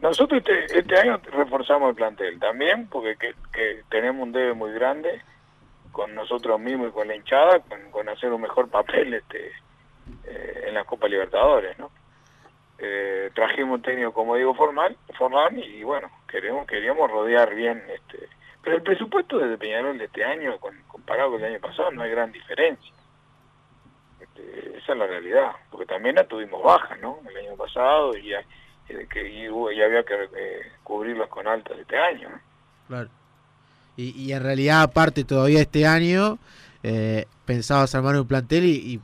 nosotros 0.00 0.42
este, 0.44 0.78
este, 0.78 0.98
año 0.98 1.20
reforzamos 1.32 1.90
el 1.90 1.94
plantel 1.94 2.38
también, 2.38 2.88
porque 2.88 3.16
que, 3.16 3.82
tenemos 3.88 4.22
un 4.22 4.32
debe 4.32 4.54
muy 4.54 4.72
grande 4.72 5.22
con 5.92 6.14
nosotros 6.14 6.60
mismos 6.60 6.88
y 6.88 6.92
con 6.92 7.08
la 7.08 7.16
hinchada, 7.16 7.60
con, 7.90 8.08
hacer 8.08 8.32
un 8.32 8.42
mejor 8.42 8.68
papel 8.68 9.14
este 9.14 9.52
eh, 10.26 10.64
en 10.66 10.74
la 10.74 10.84
Copa 10.84 11.08
Libertadores, 11.08 11.78
¿no? 11.78 11.90
Eh, 12.78 13.30
trajimos 13.34 13.76
un 13.76 13.82
técnico, 13.82 14.12
como 14.12 14.34
digo, 14.34 14.54
formal, 14.54 14.96
formal 15.16 15.56
y 15.58 15.84
bueno, 15.84 16.10
queremos 16.28 16.66
queríamos 16.66 17.10
rodear 17.10 17.54
bien 17.54 17.82
este 17.88 18.28
pero 18.62 18.76
el 18.76 18.82
presupuesto 18.82 19.38
desde 19.38 19.58
Peñarol 19.58 19.98
de 19.98 20.06
este 20.06 20.24
año 20.24 20.58
comparado 20.88 21.32
con 21.32 21.40
el 21.40 21.52
año 21.52 21.60
pasado 21.60 21.92
no 21.92 22.02
hay 22.02 22.10
gran 22.10 22.32
diferencia 22.32 22.92
este, 24.34 24.78
esa 24.78 24.92
es 24.92 24.98
la 24.98 25.06
realidad, 25.06 25.52
porque 25.70 25.86
también 25.86 26.16
la 26.16 26.26
tuvimos 26.26 26.62
bajas, 26.62 26.98
¿no? 27.00 27.18
El 27.28 27.36
año 27.36 27.56
pasado 27.56 28.16
y, 28.16 28.32
que, 28.86 29.28
y, 29.28 29.46
había 29.46 30.02
que 30.04 30.14
eh, 30.36 30.72
cubrirlos 30.82 31.28
con 31.28 31.46
altas 31.46 31.78
este 31.78 31.96
año. 31.96 32.28
Claro. 32.88 33.08
Y, 33.96 34.32
en 34.32 34.42
realidad, 34.42 34.82
aparte, 34.82 35.22
todavía 35.22 35.60
este 35.60 35.86
año 35.86 36.38
eh, 36.82 37.26
pensabas 37.44 37.94
armar 37.94 38.16
un 38.16 38.26
plantel 38.26 38.64
y, 38.64 39.00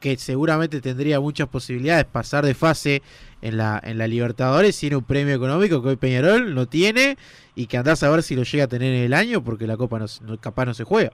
que 0.00 0.16
seguramente 0.16 0.80
tendría 0.80 1.20
muchas 1.20 1.46
posibilidades 1.46 2.06
pasar 2.06 2.44
de 2.44 2.54
fase 2.54 3.02
en 3.40 3.56
la, 3.56 3.80
en 3.84 3.98
la 3.98 4.08
Libertadores 4.08 4.74
sin 4.74 4.96
un 4.96 5.04
premio 5.04 5.32
económico 5.32 5.80
que 5.80 5.90
hoy 5.90 5.96
Peñarol 5.96 6.56
no 6.56 6.66
tiene 6.66 7.16
y 7.54 7.68
que 7.68 7.76
andás 7.76 8.02
a 8.02 8.10
ver 8.10 8.24
si 8.24 8.34
lo 8.34 8.42
llega 8.42 8.64
a 8.64 8.66
tener 8.66 8.92
en 8.92 9.04
el 9.04 9.14
año 9.14 9.44
porque 9.44 9.68
la 9.68 9.76
Copa 9.76 10.00
no, 10.00 10.38
capaz 10.40 10.64
no 10.64 10.74
se 10.74 10.82
juega. 10.82 11.12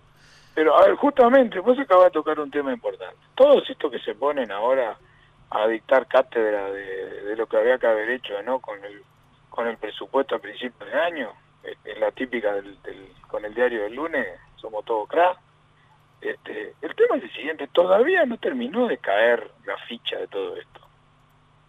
Pero, 0.58 0.76
a 0.76 0.86
ver, 0.86 0.96
justamente, 0.96 1.60
vos 1.60 1.78
acabas 1.78 2.06
de 2.06 2.10
tocar 2.10 2.40
un 2.40 2.50
tema 2.50 2.72
importante. 2.72 3.14
Todos 3.36 3.70
estos 3.70 3.92
que 3.92 4.00
se 4.00 4.16
ponen 4.16 4.50
ahora 4.50 4.98
a 5.50 5.68
dictar 5.68 6.08
cátedra 6.08 6.72
de, 6.72 7.36
lo 7.36 7.46
que 7.46 7.58
había 7.58 7.78
que 7.78 7.86
haber 7.86 8.10
hecho, 8.10 8.42
¿no? 8.42 8.58
Con 8.58 8.84
el, 8.84 9.04
con 9.50 9.68
el 9.68 9.76
presupuesto 9.76 10.34
a 10.34 10.40
principios 10.40 10.90
de 10.90 10.98
año, 10.98 11.32
es 11.62 12.00
la 12.00 12.10
típica 12.10 12.54
del, 12.54 12.76
con 13.28 13.44
el 13.44 13.54
diario 13.54 13.84
del 13.84 13.94
lunes, 13.94 14.26
somos 14.56 14.84
todos 14.84 15.08
crack. 15.08 15.38
Este, 16.20 16.74
el 16.82 16.92
tema 16.96 17.18
es 17.18 17.22
el 17.22 17.32
siguiente, 17.34 17.68
todavía 17.68 18.26
no 18.26 18.36
terminó 18.38 18.88
de 18.88 18.98
caer 18.98 19.48
la 19.64 19.76
ficha 19.86 20.18
de 20.18 20.26
todo 20.26 20.56
esto. 20.56 20.80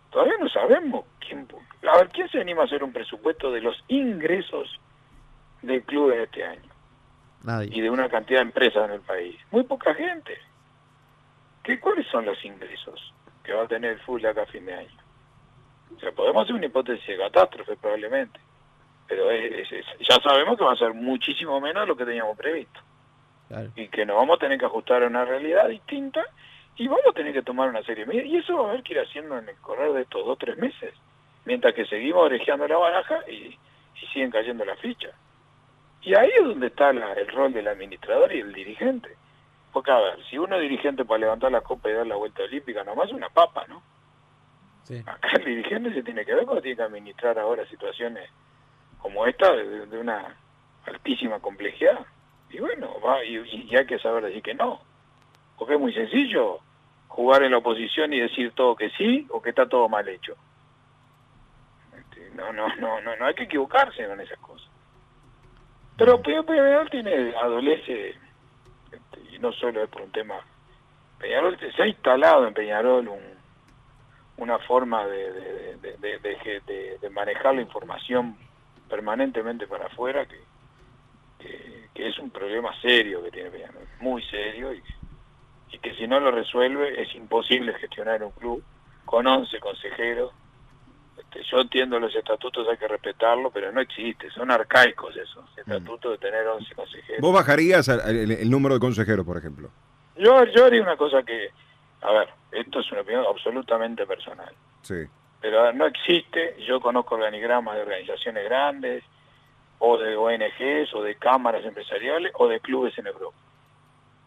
Todavía 0.10 0.38
no 0.40 0.50
sabemos 0.50 1.06
quién, 1.20 1.48
a 1.88 1.98
ver, 2.00 2.10
quién 2.10 2.28
se 2.30 2.42
anima 2.42 2.64
a 2.64 2.66
hacer 2.66 2.84
un 2.84 2.92
presupuesto 2.92 3.52
de 3.52 3.62
los 3.62 3.84
ingresos 3.88 4.80
del 5.62 5.84
club 5.84 6.10
en 6.10 6.22
este 6.22 6.44
año 6.44 6.79
y 7.72 7.82
de 7.82 7.90
una 7.90 8.10
cantidad 8.10 8.40
de 8.40 8.46
empresas 8.46 8.86
en 8.86 8.96
el 8.96 9.02
país. 9.02 9.38
Muy 9.52 9.64
poca 9.64 9.94
gente. 9.94 10.38
¿Qué, 11.64 11.80
¿Cuáles 11.80 12.08
son 12.08 12.26
los 12.26 12.44
ingresos 12.44 13.14
que 13.44 13.54
va 13.54 13.64
a 13.64 13.68
tener 13.68 14.00
el 14.08 14.26
acá 14.26 14.44
a 14.44 14.46
fin 14.46 14.66
de 14.66 14.74
año? 14.74 15.00
O 15.96 16.00
sea, 16.00 16.12
podemos 16.12 16.44
hacer 16.44 16.56
una 16.56 16.66
hipótesis 16.66 17.08
de 17.08 17.18
catástrofe 17.18 17.76
probablemente, 17.78 18.40
pero 19.08 19.26
ya 19.32 20.16
sabemos 20.22 20.58
que 20.58 20.64
va 20.64 20.74
a 20.74 20.78
ser 20.78 20.94
muchísimo 20.94 21.60
menos 21.60 21.84
de 21.84 21.88
lo 21.88 21.98
que 21.98 22.06
teníamos 22.06 22.38
previsto. 22.38 22.80
y 23.76 23.88
que 23.88 24.06
nos 24.06 24.18
vamos 24.18 24.38
a 24.38 24.40
tener 24.40 24.60
que 24.60 24.66
ajustar 24.66 25.04
a 25.04 25.08
una 25.08 25.26
realidad 25.26 25.68
distinta 25.68 26.24
y 26.80 26.88
vamos 26.88 27.06
a 27.10 27.14
tener 27.14 27.34
que 27.34 27.42
tomar 27.42 27.70
una 27.70 27.84
serie 27.84 28.06
de 28.06 28.14
medidas. 28.14 28.28
Y 28.28 28.38
eso 28.38 28.56
va 28.58 28.68
a 28.68 28.72
haber 28.72 28.84
que 28.84 28.94
ir 28.94 29.00
haciendo 29.00 29.38
en 29.38 29.50
el 29.50 29.56
correr 29.58 29.92
de 29.94 30.02
estos 30.02 30.24
dos 30.24 30.34
o 30.34 30.36
tres 30.38 30.58
meses, 30.58 30.94
mientras 31.46 31.74
que 31.74 31.86
seguimos 31.86 32.24
orejeando 32.24 32.68
la 32.68 32.78
baraja 32.78 33.20
y, 33.30 33.58
siguen 34.14 34.32
cayendo 34.32 34.64
las 34.64 34.80
fichas. 34.80 35.14
Y 36.02 36.16
ahí 36.16 36.30
es 36.38 36.46
donde 36.46 36.68
está 36.68 36.90
el 36.92 37.28
rol 37.28 37.54
del 37.54 37.68
administrador 37.68 38.34
y 38.34 38.40
el 38.40 38.54
dirigente. 38.54 39.16
Porque, 39.74 39.92
a 39.92 40.00
ver, 40.00 40.24
si 40.30 40.38
uno 40.38 40.56
es 40.56 40.62
dirigente 40.62 41.06
para 41.06 41.20
levantar 41.20 41.52
la 41.52 41.62
copa 41.62 41.90
y 41.90 41.94
dar 41.94 42.08
la 42.08 42.16
vuelta 42.16 42.44
olímpica, 42.44 42.84
nomás 42.84 43.08
es 43.08 43.14
una 43.14 43.30
papa, 43.30 43.66
¿no? 43.68 43.82
Acá 45.06 45.30
el 45.38 45.46
dirigente 45.46 45.94
se 45.94 46.02
tiene 46.02 46.26
que 46.26 46.34
ver 46.34 46.46
cuando 46.46 46.64
tiene 46.64 46.78
que 46.78 46.82
administrar 46.82 47.38
ahora 47.38 47.64
situaciones 47.68 48.28
como 49.00 49.28
esta 49.28 49.52
de, 49.54 50.00
una 50.00 50.36
altísima 50.86 51.40
complejidad. 51.40 52.00
Y 52.50 52.60
bueno, 52.60 53.00
va, 53.00 53.24
y, 53.24 53.76
hay 53.76 53.86
que 53.86 54.00
saber 54.00 54.24
decir 54.24 54.42
que 54.42 54.56
no. 54.56 54.82
Porque 55.58 55.76
es 55.76 55.80
muy 55.80 55.94
sencillo 55.94 56.60
jugar 57.08 57.44
en 57.44 57.52
la 57.52 57.60
oposición 57.60 58.14
y 58.14 58.20
decir 58.20 58.52
todo 58.54 58.76
que 58.76 58.90
sí 58.92 59.28
o 59.30 59.42
que 59.42 59.50
está 59.50 59.70
todo 59.70 59.88
mal 59.88 60.08
hecho. 60.08 60.36
Este, 61.96 62.32
no, 62.34 62.52
no, 62.52 62.68
no, 62.78 63.00
no, 63.02 63.16
no 63.16 63.26
hay 63.26 63.36
que 63.36 63.44
equivocarse 63.44 64.08
con 64.08 64.20
esas 64.20 64.40
cosas. 64.40 64.70
Pero 66.00 66.22
Peñarol 66.22 66.90
tiene, 66.90 67.36
adolece, 67.36 68.16
este, 68.90 69.36
y 69.36 69.40
no 69.40 69.52
solo 69.52 69.84
es 69.84 69.90
por 69.90 70.04
un 70.04 70.12
tema, 70.14 70.36
Peñarol 71.20 71.60
se 71.60 71.84
ha 71.84 71.88
instalado 71.88 72.48
en 72.48 72.54
Peñarol 72.54 73.10
un, 73.10 73.20
una 74.38 74.58
forma 74.60 75.06
de, 75.06 75.78
de, 75.78 77.10
manejar 77.10 77.56
la 77.56 77.62
información 77.62 78.38
permanentemente 78.88 79.68
para 79.68 79.88
afuera 79.88 80.26
que, 80.26 80.40
que, 81.94 82.08
es 82.08 82.18
un 82.18 82.30
problema 82.30 82.74
serio 82.80 83.22
que 83.22 83.32
tiene 83.32 83.50
Peñarol, 83.50 83.86
muy 84.00 84.24
serio 84.24 84.74
y, 84.74 84.82
y, 85.72 85.80
que 85.80 85.94
si 85.96 86.08
no 86.08 86.22
lo 86.22 86.32
resuelve 86.32 87.02
es 87.02 87.14
imposible 87.14 87.74
gestionar 87.74 88.24
un 88.24 88.32
club 88.32 88.64
con 89.04 89.28
11 89.28 89.60
consejeros. 89.60 90.32
Este, 91.20 91.44
yo 91.44 91.60
entiendo 91.60 92.00
los 92.00 92.16
estatutos, 92.16 92.68
hay 92.70 92.78
que 92.78 92.88
respetarlo, 92.88 93.52
pero 93.52 93.72
no 93.72 93.82
existe, 93.82 94.30
son 94.32 94.52
arcaicos 94.52 95.16
esos 95.18 95.46
estatutos 95.58 96.14
de 96.14 96.18
tener 96.18 96.48
11 96.48 96.76
consejeros. 96.76 97.22
¿Vos 97.22 97.34
bajarías 97.34 97.88
el, 97.90 98.50
número 98.50 98.76
de 98.76 98.80
consejeros, 98.80 99.26
por 99.26 99.38
ejemplo? 99.38 99.70
Yo, 100.16 100.44
yo 100.46 100.66
haría 100.66 100.82
una 100.82 100.98
cosa 100.98 101.24
que, 101.24 101.50
a 102.02 102.12
ver, 102.12 102.30
esto 102.52 102.80
es 102.80 102.92
una 102.92 103.02
opinión 103.02 103.26
absolutamente 103.28 104.06
personal. 104.06 104.54
Sí. 104.82 105.06
Pero 105.42 105.72
no 105.74 105.86
existe, 105.86 106.56
yo 106.66 106.80
conozco 106.80 107.16
organigramas 107.16 107.76
de 107.76 107.82
organizaciones 107.82 108.44
grandes, 108.46 109.04
o 109.80 109.98
de 109.98 110.16
ONGs, 110.16 110.94
o 110.94 111.04
de 111.04 111.16
cámaras 111.16 111.66
empresariales, 111.66 112.32
o 112.36 112.48
de 112.48 112.60
clubes 112.60 112.98
en 112.98 113.08
Europa. 113.08 113.38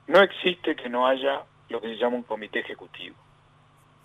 No 0.06 0.20
existe 0.20 0.74
que 0.76 0.88
no 0.88 1.06
haya 1.06 1.42
lo 1.68 1.80
que 1.80 1.88
se 1.88 1.96
llama 1.96 2.16
un 2.16 2.22
comité 2.22 2.60
ejecutivo, 2.60 3.16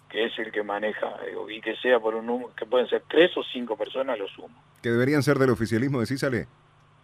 que 0.10 0.26
es 0.26 0.40
el 0.40 0.52
que 0.52 0.64
maneja, 0.64 1.16
y 1.50 1.62
que 1.62 1.76
sea 1.78 2.00
por 2.00 2.16
un 2.16 2.26
número, 2.26 2.52
que 2.56 2.66
pueden 2.66 2.88
ser 2.88 3.04
tres 3.08 3.36
o 3.38 3.44
cinco 3.44 3.76
personas 3.76 4.18
lo 4.18 4.28
sumo. 4.28 4.56
¿Que 4.82 4.90
deberían 4.90 5.24
ser 5.24 5.38
del 5.38 5.50
oficialismo, 5.50 6.00
decís, 6.00 6.24
Ale? 6.24 6.48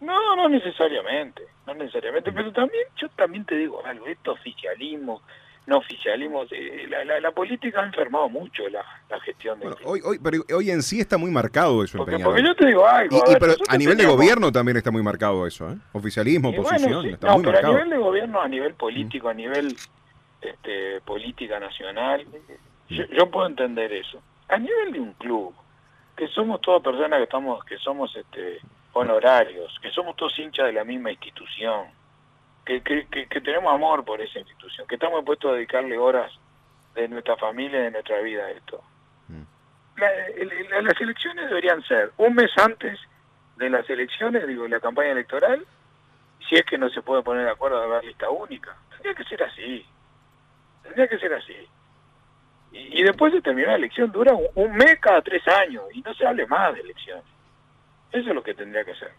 No, 0.00 0.36
no 0.36 0.48
necesariamente, 0.48 1.42
no 1.66 1.74
necesariamente, 1.74 2.32
pero 2.32 2.52
también, 2.52 2.84
yo 2.96 3.08
también 3.10 3.44
te 3.44 3.56
digo 3.56 3.84
algo, 3.84 4.06
esto 4.06 4.32
oficialismo, 4.32 5.22
no 5.66 5.78
oficialismo. 5.78 6.44
Eh, 6.50 6.86
la, 6.88 7.20
la, 7.20 7.30
política 7.30 7.80
ha 7.80 7.86
enfermado 7.86 8.28
mucho 8.28 8.68
la, 8.68 8.84
gestión 9.20 9.60
de... 9.60 9.68
hoy, 9.84 10.00
hoy, 10.04 10.18
pero 10.22 10.44
hoy 10.54 10.70
en 10.70 10.82
sí 10.82 11.00
está 11.00 11.16
muy 11.16 11.30
marcado 11.30 11.82
eso 11.82 11.98
porque, 11.98 12.18
porque 12.18 12.42
yo 12.42 12.54
te 12.54 12.66
digo 12.66 12.86
algo... 12.86 13.16
Y, 13.16 13.36
pero 13.38 13.54
a 13.68 13.78
nivel 13.78 13.96
de 13.96 14.04
gobierno 14.04 14.52
también 14.52 14.76
está 14.76 14.90
muy 14.90 15.02
marcado 15.02 15.46
eso, 15.46 15.70
¿eh? 15.70 15.76
Oficialismo, 15.92 16.50
oposición, 16.50 17.06
está 17.06 17.28
no, 17.28 17.42
pero 17.42 17.58
a 17.58 17.62
nivel 17.62 17.90
de 17.90 17.98
gobierno, 17.98 18.42
a 18.42 18.48
nivel 18.48 18.74
político, 18.74 19.28
a 19.28 19.34
nivel 19.34 19.74
este, 20.42 21.00
política 21.02 21.58
nacional, 21.58 22.26
yo, 22.88 23.04
yo 23.06 23.30
puedo 23.30 23.46
entender 23.46 23.92
eso. 23.92 24.22
A 24.48 24.58
nivel 24.58 24.92
de 24.92 25.00
un 25.00 25.12
club, 25.14 25.54
que 26.16 26.28
somos 26.28 26.60
todas 26.60 26.82
personas 26.82 27.18
que 27.18 27.24
estamos, 27.24 27.64
que 27.64 27.78
somos 27.78 28.14
este 28.14 28.60
honorarios, 28.92 29.76
que 29.82 29.90
somos 29.90 30.16
todos 30.16 30.38
hinchas 30.38 30.66
de 30.66 30.72
la 30.72 30.84
misma 30.84 31.10
institución, 31.10 31.86
que, 32.64 32.80
que, 32.82 33.40
tenemos 33.40 33.74
amor 33.74 34.04
por 34.04 34.20
esa 34.20 34.38
institución, 34.38 34.86
que 34.86 34.94
estamos 34.94 35.20
dispuestos 35.20 35.50
a 35.50 35.54
dedicarle 35.54 35.98
horas 35.98 36.32
de 36.94 37.08
nuestra 37.08 37.36
familia 37.36 37.80
y 37.80 37.82
de 37.84 37.90
nuestra 37.90 38.20
vida 38.20 38.44
a 38.44 38.50
esto. 38.50 38.82
Mm. 39.28 39.42
las 40.84 41.00
elecciones 41.00 41.48
deberían 41.48 41.82
ser 41.82 42.12
un 42.16 42.34
mes 42.34 42.50
antes 42.58 42.98
de 43.56 43.70
las 43.70 43.88
elecciones, 43.90 44.46
digo, 44.46 44.66
la 44.68 44.80
campaña 44.80 45.10
electoral, 45.10 45.66
si 46.48 46.54
es 46.56 46.64
que 46.64 46.78
no 46.78 46.88
se 46.90 47.02
puede 47.02 47.22
poner 47.22 47.44
de 47.44 47.50
acuerdo 47.50 47.80
a 47.80 47.84
haber 47.84 48.04
lista 48.04 48.30
única. 48.30 48.76
Tendría 48.90 49.14
que 49.14 49.24
ser 49.24 49.42
así. 49.42 49.86
Tendría 50.82 51.08
que 51.08 51.18
ser 51.18 51.34
así. 51.34 51.68
Y, 52.74 53.04
después 53.04 53.32
de 53.32 53.40
terminar 53.40 53.70
la 53.70 53.76
elección 53.76 54.10
dura 54.10 54.32
un, 54.34 54.72
mes 54.72 54.98
cada 55.00 55.22
tres 55.22 55.46
años 55.46 55.84
y 55.92 56.00
no 56.00 56.12
se 56.14 56.26
hable 56.26 56.44
más 56.48 56.74
de 56.74 56.80
elecciones. 56.80 57.24
Eso 58.10 58.28
es 58.28 58.34
lo 58.34 58.42
que 58.42 58.54
tendría 58.54 58.84
que 58.84 58.94
ser. 58.96 59.12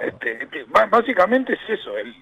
Este, 0.00 0.44
este 0.44 0.64
básicamente 0.88 1.54
es 1.54 1.80
eso 1.80 1.98
el, 1.98 2.14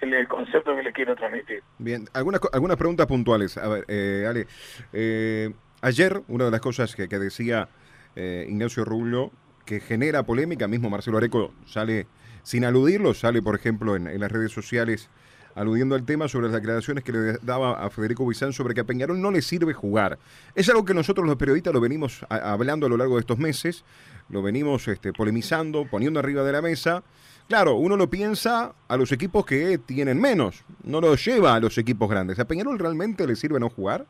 el, 0.00 0.28
concepto 0.28 0.76
que 0.76 0.82
le 0.84 0.92
quiero 0.92 1.16
transmitir. 1.16 1.62
Bien, 1.78 2.08
algunas, 2.12 2.40
algunas 2.52 2.76
preguntas 2.76 3.06
puntuales. 3.06 3.58
A 3.58 3.68
ver, 3.68 3.84
eh, 3.88 4.26
Ale, 4.28 4.46
eh, 4.92 5.52
ayer 5.80 6.22
una 6.28 6.44
de 6.44 6.50
las 6.52 6.60
cosas 6.60 6.94
que, 6.94 7.06
decía 7.08 7.68
eh, 8.14 8.46
Ignacio 8.48 8.84
Rubio, 8.84 9.32
que 9.66 9.80
genera 9.80 10.22
polémica, 10.22 10.68
mismo 10.68 10.90
Marcelo 10.90 11.18
Areco 11.18 11.52
sale 11.66 12.06
sin 12.44 12.64
aludirlo, 12.64 13.14
sale 13.14 13.42
por 13.42 13.56
ejemplo 13.56 13.96
en, 13.96 14.06
en 14.06 14.20
las 14.20 14.30
redes 14.30 14.52
sociales 14.52 15.10
aludiendo 15.54 15.94
al 15.94 16.04
tema 16.04 16.28
sobre 16.28 16.46
las 16.46 16.54
declaraciones 16.54 17.04
que 17.04 17.12
le 17.12 17.32
daba 17.42 17.84
a 17.84 17.90
Federico 17.90 18.24
Buizán 18.24 18.52
sobre 18.52 18.74
que 18.74 18.80
a 18.80 18.84
Peñarol 18.84 19.20
no 19.20 19.30
le 19.30 19.42
sirve 19.42 19.72
jugar. 19.72 20.18
Es 20.54 20.68
algo 20.68 20.84
que 20.84 20.94
nosotros 20.94 21.26
los 21.26 21.36
periodistas 21.36 21.72
lo 21.72 21.80
venimos 21.80 22.24
hablando 22.28 22.86
a 22.86 22.88
lo 22.88 22.96
largo 22.96 23.16
de 23.16 23.20
estos 23.20 23.38
meses, 23.38 23.84
lo 24.28 24.42
venimos 24.42 24.88
este, 24.88 25.12
polemizando, 25.12 25.86
poniendo 25.90 26.20
arriba 26.20 26.42
de 26.42 26.52
la 26.52 26.62
mesa. 26.62 27.02
Claro, 27.48 27.74
uno 27.74 27.96
lo 27.96 28.08
piensa 28.08 28.72
a 28.88 28.96
los 28.96 29.12
equipos 29.12 29.44
que 29.44 29.78
tienen 29.78 30.20
menos, 30.20 30.64
no 30.84 31.00
lo 31.00 31.14
lleva 31.16 31.54
a 31.54 31.60
los 31.60 31.76
equipos 31.78 32.08
grandes. 32.08 32.38
¿A 32.38 32.46
Peñarol 32.46 32.78
realmente 32.78 33.26
le 33.26 33.36
sirve 33.36 33.60
no 33.60 33.68
jugar? 33.68 34.06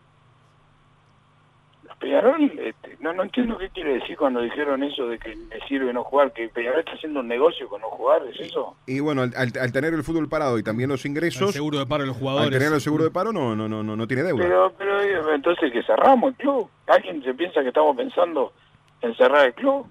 Peñarol, 2.02 2.50
este, 2.59 2.97
no, 2.99 3.12
no 3.12 3.23
entiendo 3.23 3.56
qué 3.56 3.68
quiere 3.71 3.94
decir 3.94 4.16
cuando 4.16 4.40
dijeron 4.40 4.82
eso 4.82 5.06
de 5.06 5.21
que 5.21 5.37
le 5.37 5.61
sirve 5.68 5.92
no 5.92 6.02
jugar, 6.02 6.32
que 6.32 6.49
Peñarol 6.49 6.80
está 6.80 6.94
haciendo 6.94 7.21
un 7.21 7.28
negocio 7.28 7.68
con 7.68 7.80
no 7.80 7.90
jugar, 7.90 8.23
¿es 8.26 8.40
eso? 8.40 8.76
Y, 8.87 8.99
bueno, 8.99 9.23
al, 9.23 9.73
tener 9.73 9.94
el 9.94 10.02
fútbol 10.02 10.28
parado 10.28 10.59
y 10.59 10.64
también 10.64 10.90
los 10.90 11.06
ingresos... 11.06 11.50
El 11.50 11.52
seguro 11.52 11.78
de 11.78 11.87
paro 11.87 12.02
de 12.02 12.09
los 12.09 12.16
jugadores. 12.16 12.49
Al 12.49 12.52
tener 12.59 12.75
el 12.75 12.80
seguro 12.80 13.04
de 13.04 13.12
paro 13.12 13.32
no, 13.32 13.54
no, 13.54 13.68
no, 13.68 13.85
no, 13.85 14.06
tiene 14.09 14.25
deuda. 14.25 14.42
Pero, 14.42 14.73
pero 14.76 15.00
eh, 15.00 15.35
entonces 15.35 15.73
que 15.73 15.85
cerramos 15.85 16.30
el 16.30 16.37
club. 16.37 16.68
¿Alguien 16.88 17.23
se 17.23 17.35
piensa 17.35 17.62
que 17.62 17.68
estamos 17.68 17.97
pensando 17.97 18.52
en 19.00 19.14
cerrar 19.14 19.47
el 19.47 19.54
club? 19.54 19.87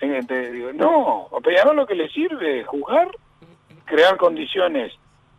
digo, 0.00 0.72
no, 0.72 1.28
a 1.36 1.40
Peñarol 1.42 1.76
lo 1.76 1.86
que 1.86 1.94
le 1.94 2.08
sirve 2.08 2.60
es 2.60 2.66
jugar, 2.66 3.08
crear 3.84 4.16
condiciones 4.16 4.94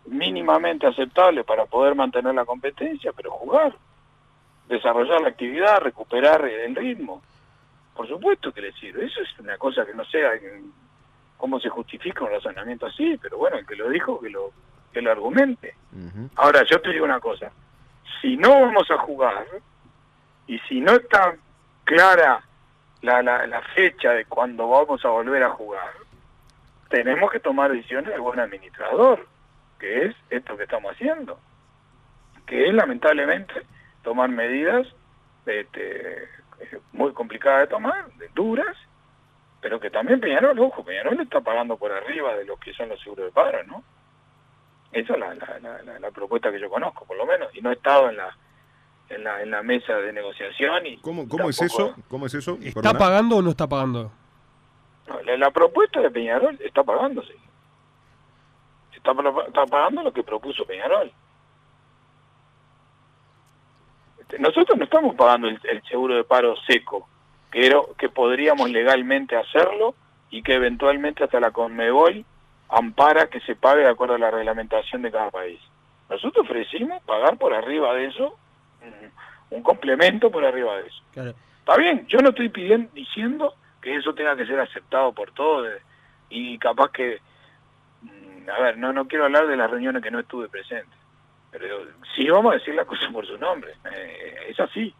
mínimamente 0.06 0.86
aceptables 0.86 1.44
para 1.46 1.66
poder 1.66 1.96
mantener 1.96 2.36
la 2.36 2.46
competencia, 2.46 3.12
pero 3.12 3.32
jugar 3.32 3.74
desarrollar 4.72 5.22
la 5.22 5.30
actividad, 5.30 5.82
recuperar 5.82 6.46
el 6.46 6.76
ritmo. 6.76 7.22
Por 7.94 8.08
supuesto 8.08 8.52
que 8.52 8.62
le 8.62 8.72
sirve. 8.74 9.06
Eso 9.06 9.22
es 9.22 9.40
una 9.40 9.58
cosa 9.58 9.86
que 9.86 9.94
no 9.94 10.06
sé 10.06 10.20
cómo 11.38 11.60
se 11.60 11.70
justifica 11.70 12.24
un 12.24 12.32
razonamiento 12.32 12.86
así, 12.86 13.18
pero 13.22 13.38
bueno, 13.38 13.58
el 13.58 13.66
que 13.66 13.76
lo 13.76 13.90
dijo, 13.90 14.20
que 14.20 14.30
lo, 14.30 14.52
que 14.94 15.02
lo 15.02 15.12
argumente. 15.12 15.76
Ahora, 16.36 16.64
yo 16.64 16.80
te 16.82 16.90
digo 16.90 17.06
una 17.06 17.20
cosa. 17.20 17.52
Si 18.22 18.38
no 18.38 18.62
vamos 18.62 18.90
a 18.90 18.98
jugar, 19.00 19.46
y 20.48 20.58
si 20.60 20.80
no 20.80 20.94
está 20.94 21.36
clara 21.84 22.42
la, 23.02 23.22
la, 23.22 23.46
la 23.48 23.62
fecha 23.76 24.12
de 24.12 24.26
cuando 24.26 24.70
vamos 24.70 25.04
a 25.04 25.10
volver 25.10 25.44
a 25.44 25.50
jugar, 25.50 25.92
tenemos 26.90 27.32
que 27.32 27.40
tomar 27.40 27.72
decisiones 27.72 28.14
de 28.14 28.20
buen 28.20 28.40
administrador, 28.40 29.28
que 29.80 30.06
es 30.06 30.16
esto 30.30 30.56
que 30.56 30.64
estamos 30.64 30.94
haciendo, 30.94 31.40
que 32.46 32.68
es 32.68 32.74
lamentablemente 32.74 33.66
tomar 34.04 34.30
medidas 34.30 34.88
este, 35.46 36.28
muy 36.94 37.14
complicadas 37.14 37.62
de 37.62 37.68
tomar, 37.68 38.06
duras, 38.34 38.78
pero 39.62 39.80
que 39.80 39.90
también 39.90 40.20
Peñarol, 40.20 40.58
ojo, 40.60 40.84
Peñarol 40.84 41.20
está 41.20 41.42
pagando 41.42 41.78
por 41.78 41.92
arriba 41.92 42.36
de 42.36 42.46
lo 42.46 42.58
que 42.58 42.74
son 42.74 42.90
los 42.90 43.00
seguros 43.02 43.26
de 43.26 43.32
paro, 43.32 43.64
¿no? 43.64 43.84
Esa 44.92 45.14
es 45.14 45.20
la, 45.20 46.00
la, 46.00 46.12
propuesta 46.12 46.52
que 46.52 46.60
yo 46.60 46.70
conozco, 46.70 47.06
por 47.06 47.16
lo 47.16 47.26
menos, 47.26 47.56
y 47.56 47.62
no 47.62 47.70
he 47.70 47.74
estado 47.74 48.10
en 48.10 48.18
la 48.18 48.36
en 49.10 49.24
la, 49.24 49.42
en 49.42 49.52
la 49.52 49.62
mesa 49.62 49.94
de 49.98 50.14
negociación. 50.14 50.86
y 50.86 50.98
¿Cómo, 50.98 51.28
cómo 51.28 51.50
es 51.50 51.62
eso? 51.62 51.96
¿Cómo 52.10 52.26
es 52.26 52.34
eso? 52.34 52.58
¿Está 52.62 52.94
pagando 52.94 53.38
o 53.38 53.42
no 53.42 53.50
está 53.50 53.68
pagando? 53.68 54.12
la, 55.38 55.52
propuesta 55.52 56.00
de 56.02 56.10
Peñarol 56.12 56.58
está 56.62 56.84
pagándose. 56.84 57.34
Está, 58.96 59.12
está 59.48 59.66
pagando 59.66 60.04
lo 60.04 60.14
que 60.14 60.24
propuso 60.24 60.66
Peñarol. 60.66 61.12
Nosotros 64.40 64.78
no 64.78 64.84
estamos 64.84 65.16
pagando 65.16 65.48
el, 65.48 65.84
seguro 65.90 66.16
de 66.16 66.24
paro 66.24 66.56
seco, 66.68 67.08
que, 67.52 67.74
que 67.98 68.10
podríamos 68.10 68.70
legalmente 68.70 69.36
hacerlo 69.36 69.96
y 70.30 70.42
que 70.42 70.54
eventualmente 70.54 71.24
hasta 71.24 71.40
la 71.40 71.52
Conmebol 71.52 72.26
ampara 72.70 73.28
que 73.28 73.42
se 73.42 73.56
pague 73.56 73.82
de 73.82 73.90
acuerdo 73.90 74.16
a 74.16 74.20
la 74.20 74.32
reglamentación 74.32 75.02
de 75.02 75.12
cada 75.12 75.30
país. 75.30 75.60
Nosotros 76.10 76.46
ofrecimos 76.46 77.02
pagar 77.04 77.38
por 77.38 77.54
arriba 77.54 77.94
de 77.94 78.06
eso, 78.08 78.38
un, 79.50 79.62
complemento 79.64 80.32
por 80.32 80.46
arriba 80.46 80.78
de 80.78 80.88
eso. 80.88 81.36
Está 81.60 81.78
bien, 81.78 82.08
yo 82.08 82.20
no 82.20 82.30
estoy 82.30 82.50
pidiendo, 82.50 82.90
diciendo 82.94 83.54
que 83.82 83.96
eso 83.96 84.14
tenga 84.14 84.36
que 84.36 84.46
ser 84.46 84.60
aceptado 84.60 85.12
por 85.14 85.32
todos 85.32 85.70
y 86.30 86.58
capaz 86.58 86.92
que, 86.92 87.20
mm, 88.02 88.50
a 88.50 88.60
ver, 88.62 88.78
no, 88.78 88.94
no 88.94 89.08
quiero 89.08 89.26
hablar 89.26 89.48
de 89.48 89.58
las 89.58 89.70
reuniones 89.70 90.02
que 90.02 90.12
no 90.12 90.20
estuve 90.20 90.48
presente, 90.48 90.96
pero 91.52 91.86
sí 92.16 92.28
vamos 92.30 92.54
a 92.54 92.58
decir 92.58 92.74
la 92.76 92.86
cosa 92.86 93.10
por 93.12 93.26
su 93.28 93.38
nombre, 93.38 93.74
eh, 93.94 94.48
es 94.50 94.60
así. 94.60 94.94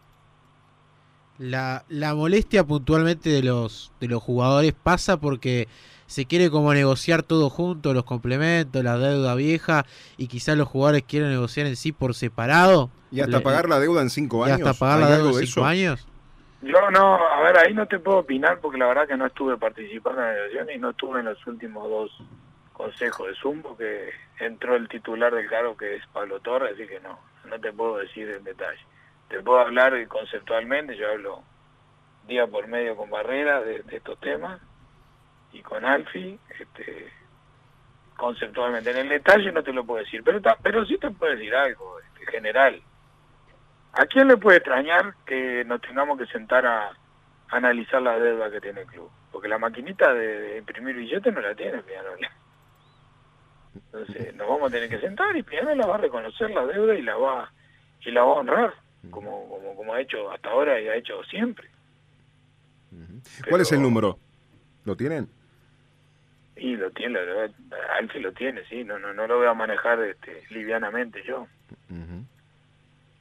La, 1.38 1.84
la 1.88 2.14
molestia 2.14 2.62
puntualmente 2.62 3.30
de 3.30 3.42
los, 3.42 3.92
de 4.00 4.08
los 4.08 4.22
jugadores 4.22 4.74
pasa 4.74 5.18
porque 5.18 5.66
se 6.06 6.26
quiere 6.26 6.50
como 6.50 6.74
negociar 6.74 7.22
todo 7.22 7.48
junto, 7.48 7.94
los 7.94 8.04
complementos, 8.04 8.84
la 8.84 8.98
deuda 8.98 9.34
vieja, 9.34 9.86
y 10.18 10.28
quizás 10.28 10.58
los 10.58 10.68
jugadores 10.68 11.04
quieren 11.04 11.30
negociar 11.30 11.66
en 11.66 11.74
sí 11.74 11.90
por 11.90 12.14
separado. 12.14 12.90
¿Y 13.10 13.20
hasta 13.20 13.40
pagar 13.40 13.68
la 13.68 13.80
deuda 13.80 14.02
en 14.02 14.10
cinco 14.10 14.44
años? 14.44 14.58
¿Y 14.58 14.62
hasta 14.62 14.78
pagar 14.78 15.00
la 15.00 15.16
deuda 15.16 15.40
en 15.40 15.46
cinco 15.46 15.64
años? 15.64 16.06
Yo 16.60 16.90
no, 16.90 17.16
a 17.16 17.40
ver, 17.42 17.58
ahí 17.58 17.74
no 17.74 17.86
te 17.86 17.98
puedo 17.98 18.18
opinar 18.18 18.60
porque 18.60 18.78
la 18.78 18.86
verdad 18.86 19.08
que 19.08 19.16
no 19.16 19.26
estuve 19.26 19.56
participando 19.56 20.20
en 20.20 20.26
la 20.26 20.34
negociación 20.34 20.70
y 20.70 20.78
no 20.78 20.90
estuve 20.90 21.20
en 21.20 21.26
los 21.26 21.46
últimos 21.46 21.88
dos 21.88 22.10
consejos 22.82 23.28
de 23.28 23.34
Zoom 23.36 23.62
porque 23.62 24.10
entró 24.40 24.74
el 24.74 24.88
titular 24.88 25.32
del 25.32 25.48
cargo 25.48 25.76
que 25.76 25.96
es 25.96 26.06
Pablo 26.08 26.40
Torres, 26.40 26.72
así 26.74 26.86
que 26.86 27.00
no, 27.00 27.18
no 27.48 27.60
te 27.60 27.72
puedo 27.72 27.98
decir 27.98 28.28
en 28.28 28.42
detalle. 28.42 28.80
Te 29.28 29.40
puedo 29.40 29.60
hablar 29.60 30.06
conceptualmente, 30.08 30.96
yo 30.96 31.08
hablo 31.10 31.42
día 32.26 32.46
por 32.46 32.66
medio 32.66 32.96
con 32.96 33.08
Barrera 33.10 33.60
de 33.60 33.84
estos 33.90 34.18
temas 34.20 34.60
y 35.52 35.62
con 35.62 35.84
Alfi, 35.84 36.38
este, 36.58 37.12
conceptualmente. 38.16 38.90
En 38.90 38.98
el 38.98 39.08
detalle 39.08 39.52
no 39.52 39.62
te 39.62 39.72
lo 39.72 39.84
puedo 39.84 40.02
decir, 40.02 40.22
pero, 40.24 40.40
pero 40.62 40.84
sí 40.84 40.98
te 40.98 41.10
puedo 41.10 41.32
decir 41.32 41.54
algo 41.54 42.00
este, 42.00 42.30
general. 42.32 42.82
¿A 43.92 44.06
quién 44.06 44.28
le 44.28 44.38
puede 44.38 44.58
extrañar 44.58 45.14
que 45.26 45.64
nos 45.66 45.80
tengamos 45.82 46.18
que 46.18 46.26
sentar 46.26 46.66
a, 46.66 46.92
analizar 47.50 48.00
la 48.00 48.18
deuda 48.18 48.50
que 48.50 48.60
tiene 48.60 48.80
el 48.80 48.86
club? 48.86 49.10
Porque 49.30 49.48
la 49.48 49.58
maquinita 49.58 50.12
de, 50.14 50.58
imprimir 50.58 50.96
billetes 50.96 51.32
no 51.32 51.40
la 51.40 51.54
tiene 51.54 51.82
Pianol. 51.82 52.18
Entonces 53.74 54.34
nos 54.34 54.48
vamos 54.48 54.70
a 54.70 54.74
tener 54.74 54.88
que 54.88 55.00
sentar 55.00 55.36
y 55.36 55.44
la 55.76 55.86
va 55.86 55.94
a 55.94 55.98
reconocer 55.98 56.50
la 56.50 56.66
deuda 56.66 56.94
y 56.94 57.02
la 57.02 57.16
va 57.16 57.52
y 58.04 58.10
la 58.10 58.22
va 58.22 58.32
a 58.32 58.40
honrar 58.40 58.74
como, 59.10 59.48
como, 59.48 59.76
como 59.76 59.94
ha 59.94 60.00
hecho 60.00 60.30
hasta 60.30 60.50
ahora 60.50 60.80
y 60.80 60.88
ha 60.88 60.96
hecho 60.96 61.22
siempre. 61.24 61.68
¿Cuál 63.48 63.60
es 63.60 63.72
el 63.72 63.82
número? 63.82 64.18
¿Lo 64.84 64.96
tienen? 64.96 65.28
Y 66.56 66.76
lo 66.76 66.90
tiene, 66.90 67.18
Alfie 67.98 68.20
lo 68.20 68.32
tiene, 68.32 68.62
sí, 68.68 68.84
no, 68.84 68.98
no, 68.98 69.14
no 69.14 69.26
lo 69.26 69.38
voy 69.38 69.46
a 69.46 69.54
manejar 69.54 70.00
este, 70.02 70.42
livianamente 70.50 71.22
yo. 71.26 71.46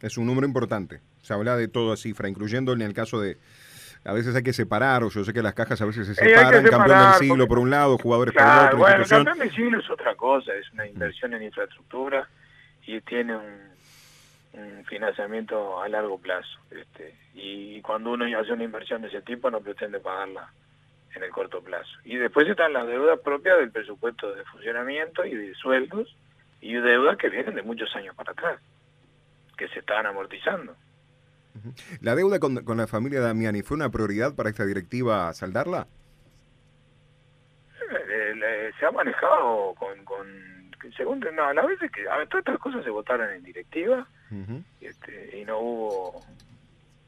Es 0.01 0.17
un 0.17 0.25
número 0.25 0.45
importante. 0.45 0.99
Se 1.21 1.33
habla 1.33 1.55
de 1.55 1.67
toda 1.67 1.95
cifra, 1.95 2.27
incluyendo 2.27 2.73
en 2.73 2.81
el 2.81 2.93
caso 2.93 3.21
de. 3.21 3.37
A 4.03 4.13
veces 4.13 4.35
hay 4.35 4.41
que 4.41 4.53
separar, 4.53 5.03
o 5.03 5.09
yo 5.09 5.23
sé 5.23 5.31
que 5.31 5.43
las 5.43 5.53
cajas 5.53 5.79
a 5.81 5.85
veces 5.85 6.07
se 6.07 6.15
separan, 6.15 6.63
campeón 6.65 6.99
del 6.99 7.13
siglo 7.19 7.47
por 7.47 7.59
un 7.59 7.69
lado, 7.69 7.97
jugadores 7.97 8.33
por 8.33 8.43
el 8.43 8.65
otro. 8.65 8.77
Bueno, 8.79 9.05
campeón 9.07 9.37
del 9.37 9.51
siglo 9.51 9.79
es 9.79 9.89
otra 9.89 10.15
cosa, 10.15 10.53
es 10.55 10.71
una 10.73 10.87
inversión 10.87 11.33
en 11.33 11.43
infraestructura 11.43 12.27
y 12.87 12.99
tiene 13.01 13.35
un, 13.35 13.71
un 14.53 14.85
financiamiento 14.85 15.81
a 15.81 15.87
largo 15.87 16.17
plazo. 16.17 16.59
Este, 16.71 17.15
y 17.35 17.81
cuando 17.81 18.11
uno 18.11 18.25
hace 18.39 18.53
una 18.53 18.63
inversión 18.63 19.01
de 19.01 19.09
ese 19.09 19.21
tipo 19.21 19.51
no 19.51 19.61
pretende 19.61 19.99
pagarla 19.99 20.51
en 21.15 21.23
el 21.23 21.29
corto 21.29 21.61
plazo. 21.61 21.91
Y 22.03 22.17
después 22.17 22.47
están 22.47 22.73
las 22.73 22.87
deudas 22.87 23.19
propias 23.19 23.57
del 23.57 23.71
presupuesto 23.71 24.33
de 24.33 24.43
funcionamiento 24.45 25.25
y 25.25 25.35
de 25.35 25.53
sueldos 25.55 26.15
y 26.61 26.73
deudas 26.73 27.17
que 27.17 27.29
vienen 27.29 27.55
de 27.55 27.63
muchos 27.63 27.93
años 27.95 28.15
para 28.15 28.31
atrás, 28.31 28.59
que 29.57 29.67
se 29.69 29.79
están 29.79 30.05
amortizando. 30.05 30.75
¿La 32.01 32.15
deuda 32.15 32.39
con, 32.39 32.63
con 32.63 32.77
la 32.77 32.87
familia 32.87 33.21
Damiani 33.21 33.61
fue 33.61 33.75
una 33.75 33.89
prioridad 33.89 34.35
para 34.35 34.49
esta 34.49 34.65
directiva 34.65 35.33
saldarla? 35.33 35.87
Eh, 37.91 38.71
se 38.79 38.85
ha 38.85 38.91
manejado 38.91 39.73
con, 39.75 40.03
con 40.05 40.27
según 40.97 41.19
no, 41.33 41.45
a 41.45 41.53
la 41.53 41.65
vez 41.65 41.79
que 41.79 42.09
a 42.09 42.17
ver, 42.17 42.27
todas 42.27 42.41
estas 42.41 42.59
cosas 42.59 42.83
se 42.83 42.89
votaron 42.89 43.29
en 43.29 43.43
directiva 43.43 44.07
este, 44.79 45.39
y 45.39 45.45
no 45.45 45.59
hubo 45.59 46.21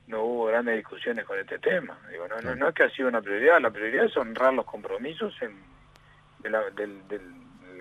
no 0.08 0.24
hubo 0.24 0.46
grandes 0.46 0.76
discusiones 0.76 1.26
con 1.26 1.40
este 1.40 1.58
tema. 1.60 1.98
Digo, 2.12 2.28
no, 2.28 2.56
no, 2.56 2.68
es 2.68 2.76
que 2.76 2.84
ha 2.84 2.90
sido 2.90 3.08
una 3.08 3.22
prioridad, 3.22 3.62
la 3.62 3.72
prioridad 3.72 4.06
es 4.06 4.18
honrar 4.18 4.54
los 4.54 4.66
compromisos 4.66 5.34
en, 5.42 5.56
de, 6.44 7.20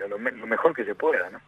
lo, 0.07 0.17
mejor 0.17 0.73
que 0.73 0.85
se 0.85 0.95
pueda. 0.95 1.29
¿no? 1.29 1.39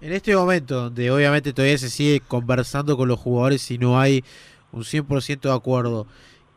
En 0.00 0.12
este 0.12 0.34
momento, 0.36 0.82
donde 0.82 1.10
obviamente 1.10 1.52
todavía 1.52 1.78
se 1.78 1.90
sigue 1.90 2.20
conversando 2.20 2.96
con 2.96 3.08
los 3.08 3.18
jugadores 3.18 3.70
y 3.70 3.78
no 3.78 3.98
hay 3.98 4.24
un 4.70 4.82
100% 4.82 5.40
de 5.40 5.52
acuerdo, 5.52 6.06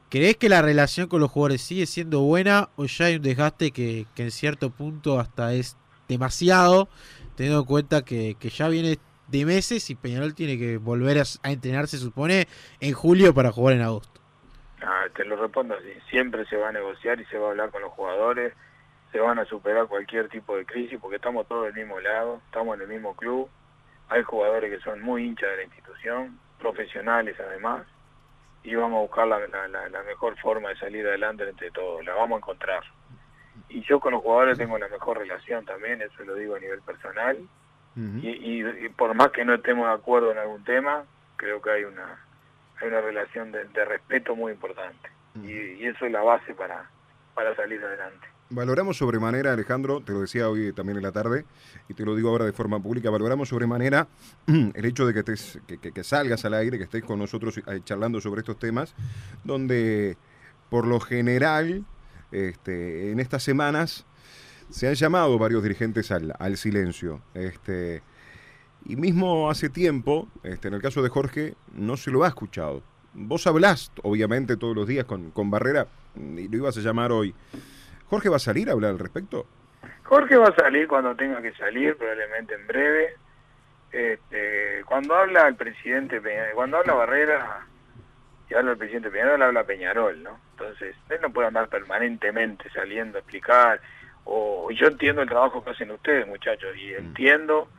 ¿crees 0.09 0.37
que 0.37 0.49
la 0.49 0.61
relación 0.61 1.07
con 1.07 1.21
los 1.21 1.31
jugadores 1.31 1.61
sigue 1.61 1.87
siendo 1.87 2.21
buena 2.21 2.69
o 2.75 2.85
ya 2.85 3.05
hay 3.05 3.15
un 3.15 3.23
desgaste 3.23 3.71
que, 3.71 4.05
que 4.15 4.23
en 4.23 4.31
cierto 4.31 4.69
punto 4.69 5.19
hasta 5.19 5.53
es 5.53 5.75
demasiado, 6.07 6.87
teniendo 7.35 7.61
en 7.61 7.65
cuenta 7.65 8.03
que, 8.03 8.35
que 8.39 8.49
ya 8.49 8.67
viene 8.67 8.99
de 9.31 9.45
meses 9.45 9.89
y 9.89 9.95
Peñarol 9.95 10.35
tiene 10.35 10.57
que 10.59 10.77
volver 10.77 11.17
a, 11.19 11.49
entrenar, 11.49 11.87
se 11.87 11.97
supone, 11.97 12.47
en 12.79 12.93
julio 12.93 13.33
para 13.33 13.51
jugar 13.51 13.75
en 13.75 13.81
agosto. 13.81 14.19
Ah, 14.83 15.05
te 15.15 15.23
lo 15.25 15.35
respondo 15.35 15.75
así, 15.75 15.93
siempre 16.09 16.45
se 16.45 16.57
va 16.57 16.69
a 16.69 16.71
negociar 16.71 17.19
y 17.21 17.25
se 17.25 17.37
va 17.37 17.47
a 17.47 17.51
hablar 17.51 17.71
con 17.71 17.81
los 17.81 17.91
jugadores, 17.91 18.53
se 19.11 19.19
van 19.19 19.39
a 19.39 19.45
superar 19.45 19.87
cualquier 19.87 20.29
tipo 20.29 20.55
de 20.55 20.65
crisis 20.65 20.99
porque 20.99 21.17
estamos 21.17 21.47
todos 21.47 21.65
del 21.65 21.73
mismo 21.73 21.99
lado, 21.99 22.41
estamos 22.45 22.75
en 22.75 22.83
el 22.83 22.87
mismo 22.87 23.15
club, 23.15 23.49
hay 24.09 24.23
jugadores 24.23 24.71
que 24.71 24.83
son 24.83 25.01
muy 25.01 25.25
hinchas 25.25 25.49
de 25.49 25.57
la 25.57 25.63
institución, 25.63 26.39
profesionales 26.59 27.35
además, 27.39 27.85
y 28.63 28.75
vamos 28.75 28.97
a 28.97 29.01
buscar 29.01 29.27
la, 29.27 29.39
la 29.67 30.03
mejor 30.03 30.37
forma 30.39 30.69
de 30.69 30.75
salir 30.77 31.05
adelante 31.07 31.47
entre 31.47 31.71
todos, 31.71 32.05
la 32.05 32.13
vamos 32.13 32.37
a 32.37 32.39
encontrar. 32.39 32.83
Y 33.69 33.81
yo 33.81 33.99
con 33.99 34.13
los 34.13 34.21
jugadores 34.21 34.57
tengo 34.57 34.77
la 34.77 34.87
mejor 34.87 35.17
relación 35.17 35.65
también, 35.65 36.01
eso 36.01 36.23
lo 36.23 36.35
digo 36.35 36.55
a 36.55 36.59
nivel 36.59 36.81
personal, 36.81 37.37
y, 37.95 38.89
por 38.89 39.13
más 39.15 39.31
que 39.31 39.43
no 39.43 39.53
estemos 39.53 39.87
de 39.87 39.93
acuerdo 39.93 40.31
en 40.31 40.37
algún 40.37 40.63
tema, 40.63 41.03
creo 41.35 41.61
que 41.61 41.71
hay 41.71 41.83
una, 41.83 42.25
hay 42.79 42.87
una 42.87 43.01
relación 43.01 43.51
de, 43.51 43.85
respeto 43.85 44.35
muy 44.35 44.53
importante. 44.53 45.09
y, 45.43 45.85
eso 45.85 46.05
es 46.05 46.11
la 46.11 46.21
base 46.21 46.53
para, 46.53 46.89
para 47.33 47.53
salir 47.55 47.83
adelante. 47.83 48.30
Valoramos 48.53 48.97
sobremanera, 48.97 49.53
Alejandro, 49.53 50.01
te 50.01 50.11
lo 50.11 50.19
decía 50.19 50.49
hoy 50.49 50.73
también 50.73 50.97
en 50.97 51.03
la 51.03 51.13
tarde, 51.13 51.45
y 51.87 51.93
te 51.93 52.03
lo 52.03 52.17
digo 52.17 52.27
ahora 52.27 52.43
de 52.43 52.51
forma 52.51 52.81
pública, 52.83 53.09
valoramos 53.09 53.47
sobremanera 53.47 54.09
el 54.47 54.85
hecho 54.85 55.07
de 55.07 55.13
que, 55.13 55.19
estés, 55.19 55.59
que, 55.65 56.03
salgas 56.03 56.43
al 56.43 56.55
aire, 56.55 56.77
que 56.77 56.83
estés 56.83 57.01
con 57.01 57.17
nosotros 57.17 57.57
eh, 57.57 57.79
charlando 57.85 58.19
sobre 58.19 58.39
estos 58.41 58.59
temas, 58.59 58.93
donde 59.45 60.17
por 60.69 60.85
lo 60.85 60.99
general, 60.99 61.85
este, 62.33 63.13
en 63.13 63.21
estas 63.21 63.41
semanas, 63.41 64.05
se 64.69 64.89
han 64.89 64.95
llamado 64.95 65.39
varios 65.39 65.63
dirigentes 65.63 66.11
al, 66.11 66.33
al 66.37 66.57
silencio. 66.57 67.21
Este, 67.33 68.03
y 68.85 68.97
mismo 68.97 69.49
hace 69.49 69.69
tiempo, 69.69 70.27
este, 70.43 70.67
en 70.67 70.73
el 70.73 70.81
caso 70.81 71.01
de 71.01 71.07
Jorge, 71.07 71.55
no 71.73 71.95
se 71.95 72.11
lo 72.11 72.25
ha 72.25 72.27
escuchado. 72.27 72.83
Vos 73.13 73.47
hablás, 73.47 73.93
obviamente, 74.03 74.57
todos 74.57 74.75
los 74.75 74.87
días 74.87 75.05
con, 75.05 75.31
con 75.31 75.49
Barrera, 75.49 75.87
y 76.17 76.49
lo 76.49 76.57
ibas 76.57 76.75
a 76.75 76.81
llamar 76.81 77.13
hoy. 77.13 77.33
¿Jorge 78.11 78.27
va 78.27 78.35
a 78.35 78.39
salir 78.39 78.67
a 78.67 78.73
hablar 78.73 78.91
al 78.91 78.99
respecto? 78.99 79.45
Jorge 80.03 80.35
va 80.35 80.49
a 80.49 80.55
salir 80.55 80.85
cuando 80.85 81.15
tenga 81.15 81.41
que 81.41 81.53
salir, 81.53 81.95
probablemente 81.95 82.55
en 82.55 82.67
breve. 82.67 83.13
Este, 83.89 84.83
cuando 84.85 85.15
habla 85.15 85.47
el 85.47 85.55
presidente, 85.55 86.21
cuando 86.53 86.75
habla 86.75 86.93
Barrera 86.93 87.65
y 88.49 88.53
habla 88.53 88.71
el 88.71 88.77
presidente 88.77 89.09
Peñarol, 89.09 89.41
habla 89.41 89.63
Peñarol, 89.63 90.21
¿no? 90.23 90.41
Entonces, 90.51 90.93
él 91.07 91.19
no 91.21 91.31
puede 91.31 91.47
andar 91.47 91.69
permanentemente 91.69 92.69
saliendo 92.71 93.17
a 93.17 93.21
explicar 93.21 93.79
o 94.25 94.69
yo 94.71 94.87
entiendo 94.87 95.21
el 95.21 95.29
trabajo 95.29 95.63
que 95.63 95.69
hacen 95.69 95.91
ustedes, 95.91 96.27
muchachos, 96.27 96.75
y 96.75 96.91
mm. 96.91 96.97
entiendo 96.97 97.69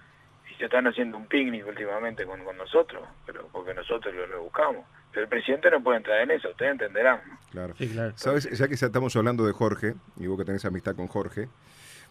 se 0.63 0.67
están 0.67 0.87
haciendo 0.87 1.17
un 1.17 1.27
picnic 1.27 1.67
últimamente 1.67 2.25
con, 2.25 2.39
nosotros, 2.57 3.03
pero 3.27 3.49
porque 3.51 3.75
nosotros 3.75 4.15
lo, 4.31 4.45
buscamos. 4.45 4.87
Pero 5.11 5.25
el 5.25 5.29
presidente 5.29 5.69
no 5.73 5.83
puede 5.83 5.97
entrar 5.99 6.21
en 6.21 6.31
eso, 6.31 6.51
ustedes 6.51 6.71
entenderán. 6.71 7.21
Claro. 7.51 7.75
claro. 7.75 8.13
¿Sabes? 8.15 8.49
Ya 8.57 8.69
que 8.69 8.75
estamos 8.75 9.17
hablando 9.17 9.45
de 9.45 9.53
Jorge, 9.53 9.95
y 10.19 10.29
vos 10.29 10.39
que 10.39 10.45
tenés 10.45 10.65
amistad 10.65 10.95
con 10.95 11.09
Jorge, 11.09 11.49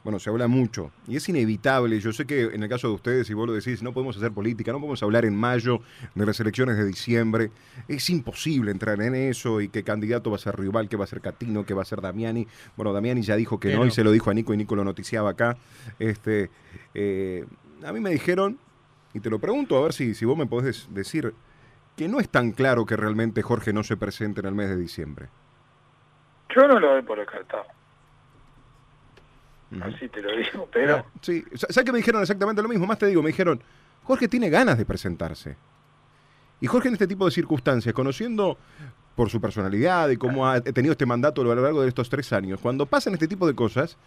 bueno, 0.03 0.19
se 0.19 0.29
habla 0.29 0.47
mucho 0.47 0.91
y 1.07 1.15
es 1.15 1.29
inevitable. 1.29 1.99
Yo 1.99 2.11
sé 2.11 2.25
que 2.25 2.41
en 2.41 2.63
el 2.63 2.67
caso 2.67 2.87
de 2.87 2.95
ustedes, 2.95 3.27
si 3.27 3.33
vos 3.33 3.47
lo 3.47 3.53
decís, 3.53 3.83
no 3.83 3.93
podemos 3.93 4.17
hacer 4.17 4.31
política, 4.31 4.71
no 4.71 4.79
podemos 4.79 5.01
hablar 5.03 5.25
en 5.25 5.35
mayo 5.35 5.79
de 6.15 6.25
las 6.25 6.39
elecciones 6.39 6.75
de 6.75 6.85
diciembre. 6.85 7.51
Es 7.87 8.09
imposible 8.09 8.71
entrar 8.71 9.01
en 9.01 9.15
eso 9.15 9.61
y 9.61 9.69
qué 9.69 9.83
candidato 9.83 10.29
va 10.29 10.37
a 10.37 10.39
ser 10.39 10.57
rival, 10.59 10.89
que 10.89 10.97
va 10.97 11.03
a 11.05 11.07
ser 11.07 11.21
Catino, 11.21 11.65
que 11.65 11.73
va 11.73 11.83
a 11.83 11.85
ser 11.85 12.01
Damiani. 12.01 12.47
Bueno, 12.75 12.91
Damiani 12.91 13.21
ya 13.21 13.35
dijo 13.35 13.59
que 13.59 13.75
no, 13.75 13.85
y 13.85 13.91
se 13.91 14.03
lo 14.03 14.11
dijo 14.11 14.29
a 14.29 14.33
Nico 14.33 14.53
y 14.53 14.57
Nico 14.57 14.75
lo 14.75 14.83
noticiaba 14.83 15.29
acá. 15.29 15.55
Este, 15.99 16.49
eh, 16.93 17.45
a 17.83 17.93
mí 17.93 17.99
me 17.99 18.09
dijeron, 18.09 18.57
y 19.13 19.19
te 19.19 19.29
lo 19.29 19.39
pregunto 19.39 19.77
a 19.77 19.81
ver 19.81 19.93
si, 19.93 20.13
si 20.15 20.25
vos 20.25 20.37
me 20.37 20.45
podés 20.45 20.87
decir, 20.93 21.33
que 21.95 22.07
no 22.07 22.19
es 22.19 22.29
tan 22.29 22.51
claro 22.51 22.85
que 22.85 22.95
realmente 22.95 23.41
Jorge 23.41 23.73
no 23.73 23.83
se 23.83 23.97
presente 23.97 24.39
en 24.41 24.47
el 24.47 24.55
mes 24.55 24.69
de 24.69 24.77
diciembre. 24.77 25.29
Yo 26.55 26.67
no 26.67 26.79
lo 26.79 26.93
doy 26.93 27.01
por 27.01 27.19
descartado. 27.19 27.65
Así 29.81 30.09
te 30.09 30.21
lo 30.21 30.35
digo, 30.35 30.67
pero... 30.71 31.05
Sí, 31.21 31.45
¿sabes 31.53 31.85
que 31.85 31.91
me 31.91 31.99
dijeron 31.99 32.21
exactamente 32.21 32.61
lo 32.61 32.67
mismo? 32.67 32.85
Más 32.85 32.99
te 32.99 33.05
digo, 33.05 33.21
me 33.21 33.29
dijeron, 33.29 33.61
Jorge 34.03 34.27
tiene 34.27 34.49
ganas 34.49 34.77
de 34.77 34.85
presentarse. 34.85 35.55
Y 36.59 36.67
Jorge 36.67 36.89
en 36.89 36.95
este 36.95 37.07
tipo 37.07 37.25
de 37.25 37.31
circunstancias, 37.31 37.93
conociendo 37.93 38.57
por 39.15 39.29
su 39.29 39.39
personalidad 39.39 40.09
y 40.09 40.17
cómo 40.17 40.47
ha 40.47 40.61
tenido 40.61 40.91
este 40.91 41.05
mandato 41.05 41.41
a 41.41 41.45
lo 41.45 41.55
largo 41.55 41.81
de 41.81 41.87
estos 41.87 42.09
tres 42.09 42.33
años, 42.33 42.59
cuando 42.59 42.85
pasan 42.85 43.13
este 43.13 43.27
tipo 43.27 43.47
de 43.47 43.55
cosas, 43.55 43.97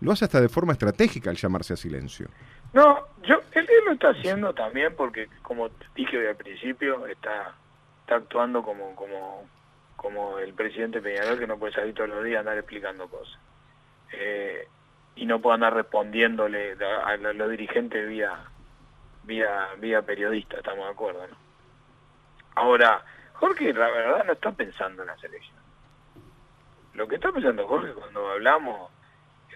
lo 0.00 0.12
hace 0.12 0.24
hasta 0.24 0.40
de 0.40 0.48
forma 0.48 0.72
estratégica 0.72 1.30
al 1.30 1.36
llamarse 1.36 1.74
a 1.74 1.76
silencio. 1.76 2.28
No, 2.72 3.06
yo 3.22 3.40
él, 3.52 3.68
lo 3.86 3.92
está 3.92 4.10
haciendo 4.10 4.52
también 4.54 4.94
porque, 4.96 5.28
como 5.42 5.70
dije 5.94 6.18
hoy 6.18 6.26
al 6.26 6.36
principio, 6.36 7.06
está, 7.06 7.54
está 8.00 8.16
actuando 8.16 8.62
como, 8.62 8.94
como, 8.94 9.48
como 9.96 10.38
el 10.38 10.52
presidente 10.54 11.00
Peñarol 11.00 11.38
que 11.38 11.46
no 11.46 11.58
puede 11.58 11.72
salir 11.72 11.94
todos 11.94 12.10
los 12.10 12.24
días 12.24 12.38
a 12.38 12.40
andar 12.40 12.58
explicando 12.58 13.08
cosas. 13.08 13.38
Eh, 14.12 14.68
y 15.16 15.24
no 15.24 15.40
puede 15.40 15.54
andar 15.54 15.74
respondiéndole 15.74 16.76
a, 17.04 17.16
los 17.16 17.50
dirigentes 17.50 18.06
vía, 18.06 18.38
vía, 19.24 19.68
vía 19.78 20.02
periodista, 20.02 20.58
estamos 20.58 20.84
de 20.84 20.92
acuerdo, 20.92 21.26
¿no? 21.26 21.36
Ahora, 22.54 23.02
Jorge, 23.34 23.72
la 23.72 23.88
verdad, 23.88 24.24
no 24.24 24.32
está 24.32 24.52
pensando 24.52 25.02
en 25.02 25.08
la 25.08 25.16
selección. 25.18 25.56
Lo 26.94 27.06
que 27.06 27.16
está 27.16 27.30
pensando 27.32 27.66
Jorge 27.66 27.92
cuando 27.92 28.30
hablamos, 28.30 28.90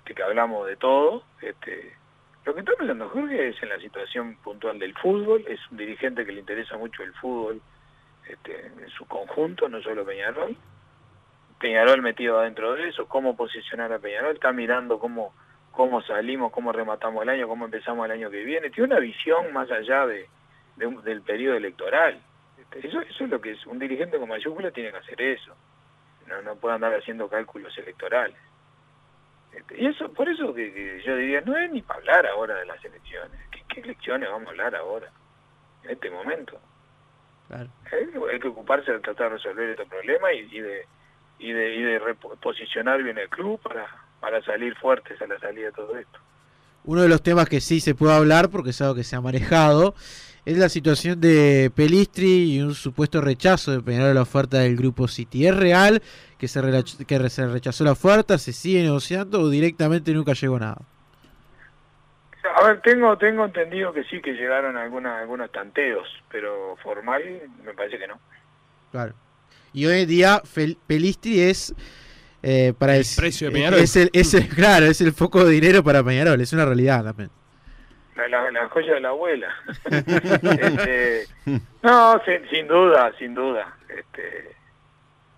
este, 0.01 0.15
que 0.15 0.23
hablamos 0.23 0.67
de 0.67 0.77
todo, 0.77 1.23
este, 1.43 1.95
lo 2.45 2.55
que 2.55 2.61
está 2.61 2.73
pensando 2.73 3.09
Jorge 3.11 3.49
es 3.49 3.63
en 3.63 3.69
la 3.69 3.79
situación 3.79 4.37
puntual 4.37 4.79
del 4.79 4.95
fútbol, 4.95 5.45
es 5.47 5.61
un 5.71 5.77
dirigente 5.77 6.25
que 6.25 6.33
le 6.33 6.41
interesa 6.41 6.77
mucho 6.79 7.03
el 7.03 7.13
fútbol 7.15 7.61
este, 8.27 8.67
en 8.67 8.89
su 8.91 9.07
conjunto, 9.07 9.69
no 9.69 9.83
solo 9.83 10.05
Peñarol. 10.05 10.57
Peñarol 11.59 12.01
metido 12.01 12.39
adentro 12.39 12.75
de 12.75 12.89
eso, 12.89 13.07
cómo 13.07 13.37
posicionar 13.37 13.93
a 13.93 13.99
Peñarol, 13.99 14.35
está 14.35 14.53
mirando 14.53 14.99
cómo, 14.99 15.35
cómo 15.71 16.01
salimos, 16.01 16.51
cómo 16.51 16.73
rematamos 16.73 17.23
el 17.23 17.29
año, 17.29 17.47
cómo 17.47 17.67
empezamos 17.67 18.07
el 18.07 18.13
año 18.13 18.31
que 18.31 18.43
viene. 18.43 18.71
Tiene 18.71 18.95
una 18.95 19.01
visión 19.01 19.53
más 19.53 19.71
allá 19.71 20.07
de, 20.07 20.27
del 20.77 21.21
periodo 21.21 21.57
electoral. 21.57 22.19
Eso, 22.83 23.01
eso 23.01 23.25
es 23.25 23.31
lo 23.31 23.41
que 23.41 23.51
es 23.51 23.67
un 23.67 23.79
dirigente 23.79 24.19
con 24.19 24.29
mayúscula 24.29 24.71
tiene 24.71 24.91
que 24.93 24.99
hacer 24.99 25.21
eso. 25.21 25.55
No, 26.27 26.41
no 26.41 26.57
puede 26.57 26.77
andar 26.77 26.95
haciendo 26.95 27.29
cálculos 27.29 27.77
electorales. 27.77 28.37
Este, 29.53 29.83
y 29.83 29.87
eso, 29.87 30.13
por 30.13 30.29
eso 30.29 30.55
que, 30.55 31.03
yo 31.05 31.17
diría, 31.17 31.41
no 31.43 31.57
es 31.57 31.71
ni 31.71 31.83
para 31.83 32.01
hablar 32.01 32.27
ahora 32.27 32.55
de 32.57 32.67
las 32.67 32.85
elecciones. 32.85 33.39
¿Qué, 33.51 33.81
elecciones 33.81 34.29
vamos 34.29 34.49
a 34.49 34.51
hablar 34.51 34.75
ahora? 34.75 35.11
En 35.85 35.91
este 35.91 36.11
momento. 36.11 36.61
Claro. 37.49 37.69
Hay, 37.93 38.39
que 38.39 38.49
ocuparse 38.49 38.93
de 38.93 39.01
tratar 39.01 39.31
de 39.31 39.37
resolver 39.37 39.71
este 39.71 39.87
problema 39.87 40.33
y, 40.33 40.61
de 40.61 40.87
y 41.39 41.53
de, 41.53 41.75
y 41.75 41.83
de 41.83 41.99
reposicionar 41.99 43.03
bien 43.03 43.19
el 43.19 43.29
club 43.29 43.61
para, 43.61 43.87
para 44.21 44.43
salir 44.43 44.77
fuertes 44.77 45.21
a 45.23 45.27
la 45.27 45.39
salida 45.39 45.67
de 45.67 45.73
todo 45.73 45.97
esto. 45.97 46.21
Uno 46.85 47.03
de 47.03 47.09
los 47.09 47.23
temas 47.23 47.49
que 47.49 47.61
sí 47.61 47.81
se 47.81 47.95
puede 47.95 48.14
hablar, 48.14 48.49
porque 48.49 48.71
es 48.71 48.81
algo 48.81 48.95
que 48.95 49.05
se 49.05 49.16
ha 49.16 49.21
manejado, 49.21 49.95
es 50.47 50.57
la 50.57 50.69
situación 50.69 51.21
de 51.21 51.71
Pelistri 51.75 52.55
y 52.55 52.62
un 52.62 52.75
supuesto 52.75 53.21
rechazo 53.21 53.73
de 53.73 53.83
Peñarol 53.83 54.11
a 54.11 54.14
la 54.14 54.23
oferta 54.23 54.59
del 54.59 54.77
grupo 54.77 55.07
City. 55.07 55.47
¿Es 55.47 55.57
real 55.57 56.03
que 56.38 56.49
se, 56.49 56.61
que 57.07 57.31
se 57.31 57.47
rechazó 57.47 57.85
la 57.85 57.93
oferta? 57.93 58.38
¿Se 58.38 58.53
sigue 58.53 58.83
negociando 58.83 59.40
o 59.40 59.51
directamente 59.51 60.12
nunca 60.12 60.33
llegó 60.33 60.59
nada? 60.59 60.79
A 62.57 62.64
ver, 62.64 62.81
tengo 62.81 63.16
tengo 63.19 63.45
entendido 63.45 63.93
que 63.93 64.03
sí, 64.05 64.21
que 64.23 64.33
llegaron 64.33 64.77
algunas, 64.77 65.21
algunos 65.21 65.53
tanteos, 65.53 66.09
pero 66.31 66.77
formal 66.83 67.23
me 67.64 67.75
parece 67.75 67.99
que 67.99 68.07
no. 68.07 68.19
Claro. 68.90 69.14
Y 69.73 69.87
hoy 69.87 70.01
en 70.01 70.09
día 70.09 70.43
Pelistri 70.87 71.40
es... 71.40 71.75
Eh, 72.42 72.72
para 72.79 72.96
el, 72.96 73.05
precio 73.16 73.48
de 73.48 73.53
Peñarol. 73.53 73.81
Es 73.81 73.96
el, 73.96 74.11
es 74.12 74.35
claro, 74.55 74.87
es 74.87 75.00
el 75.00 75.12
foco 75.12 75.44
de 75.44 75.53
dinero 75.53 75.85
para 75.85 76.03
Peñarol, 76.03 76.40
es 76.40 76.53
una 76.53 76.64
realidad 76.64 77.05
también 77.05 77.31
la, 78.29 78.68
joya 78.68 78.94
de 78.94 79.00
la 79.00 79.09
abuela. 79.11 79.55
este, 79.90 81.26
no, 81.83 82.20
sin, 82.50 82.68
duda, 82.68 83.12
sin 83.18 83.35
duda. 83.35 83.76
Este, 83.88 84.57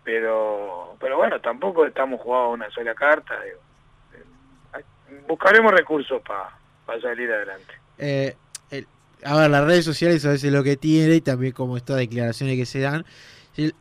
pero, 0.04 0.96
pero 1.00 1.16
bueno, 1.16 1.40
tampoco 1.40 1.86
estamos 1.86 2.20
jugando 2.20 2.50
una 2.50 2.70
sola 2.70 2.94
carta. 2.94 3.34
Eh, 3.46 4.82
buscaremos 5.28 5.72
recursos 5.72 6.20
para 6.22 7.00
salir 7.00 7.30
adelante. 7.30 7.74
Eh, 7.98 8.36
a 9.24 9.36
ver, 9.36 9.50
las 9.50 9.64
redes 9.64 9.84
sociales 9.84 10.24
a 10.26 10.30
veces 10.30 10.52
lo 10.52 10.64
que 10.64 10.76
tiene 10.76 11.16
y 11.16 11.20
también 11.20 11.52
como 11.52 11.76
estas 11.76 11.98
declaraciones 11.98 12.56
que 12.56 12.66
se 12.66 12.80
dan. 12.80 13.04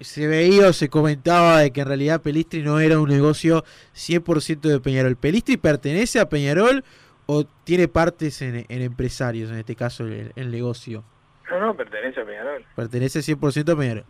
Se, 0.01 0.27
veía 0.27 0.67
o 0.67 0.73
se 0.73 0.89
comentaba 0.89 1.59
de 1.59 1.71
que 1.71 1.81
en 1.81 1.87
realidad 1.87 2.21
Pelistri 2.21 2.61
no 2.61 2.79
era 2.79 2.99
un 2.99 3.07
negocio 3.07 3.63
100% 3.95 4.59
de 4.61 4.79
Peñarol. 4.81 5.15
¿Pelistri 5.15 5.55
pertenece 5.55 6.19
a 6.19 6.27
Peñarol 6.27 6.83
o 7.25 7.45
tiene 7.63 7.87
partes 7.87 8.41
en, 8.41 8.65
empresarios, 8.69 9.49
en 9.49 9.57
este 9.57 9.75
caso 9.77 10.05
el, 10.05 10.51
negocio? 10.51 11.05
No, 11.49 11.59
no, 11.59 11.75
pertenece 11.75 12.19
a 12.19 12.25
Peñarol. 12.25 12.65
Pertenece 12.75 13.19
100% 13.19 13.71
a 13.71 13.77
Peñarol. 13.77 14.05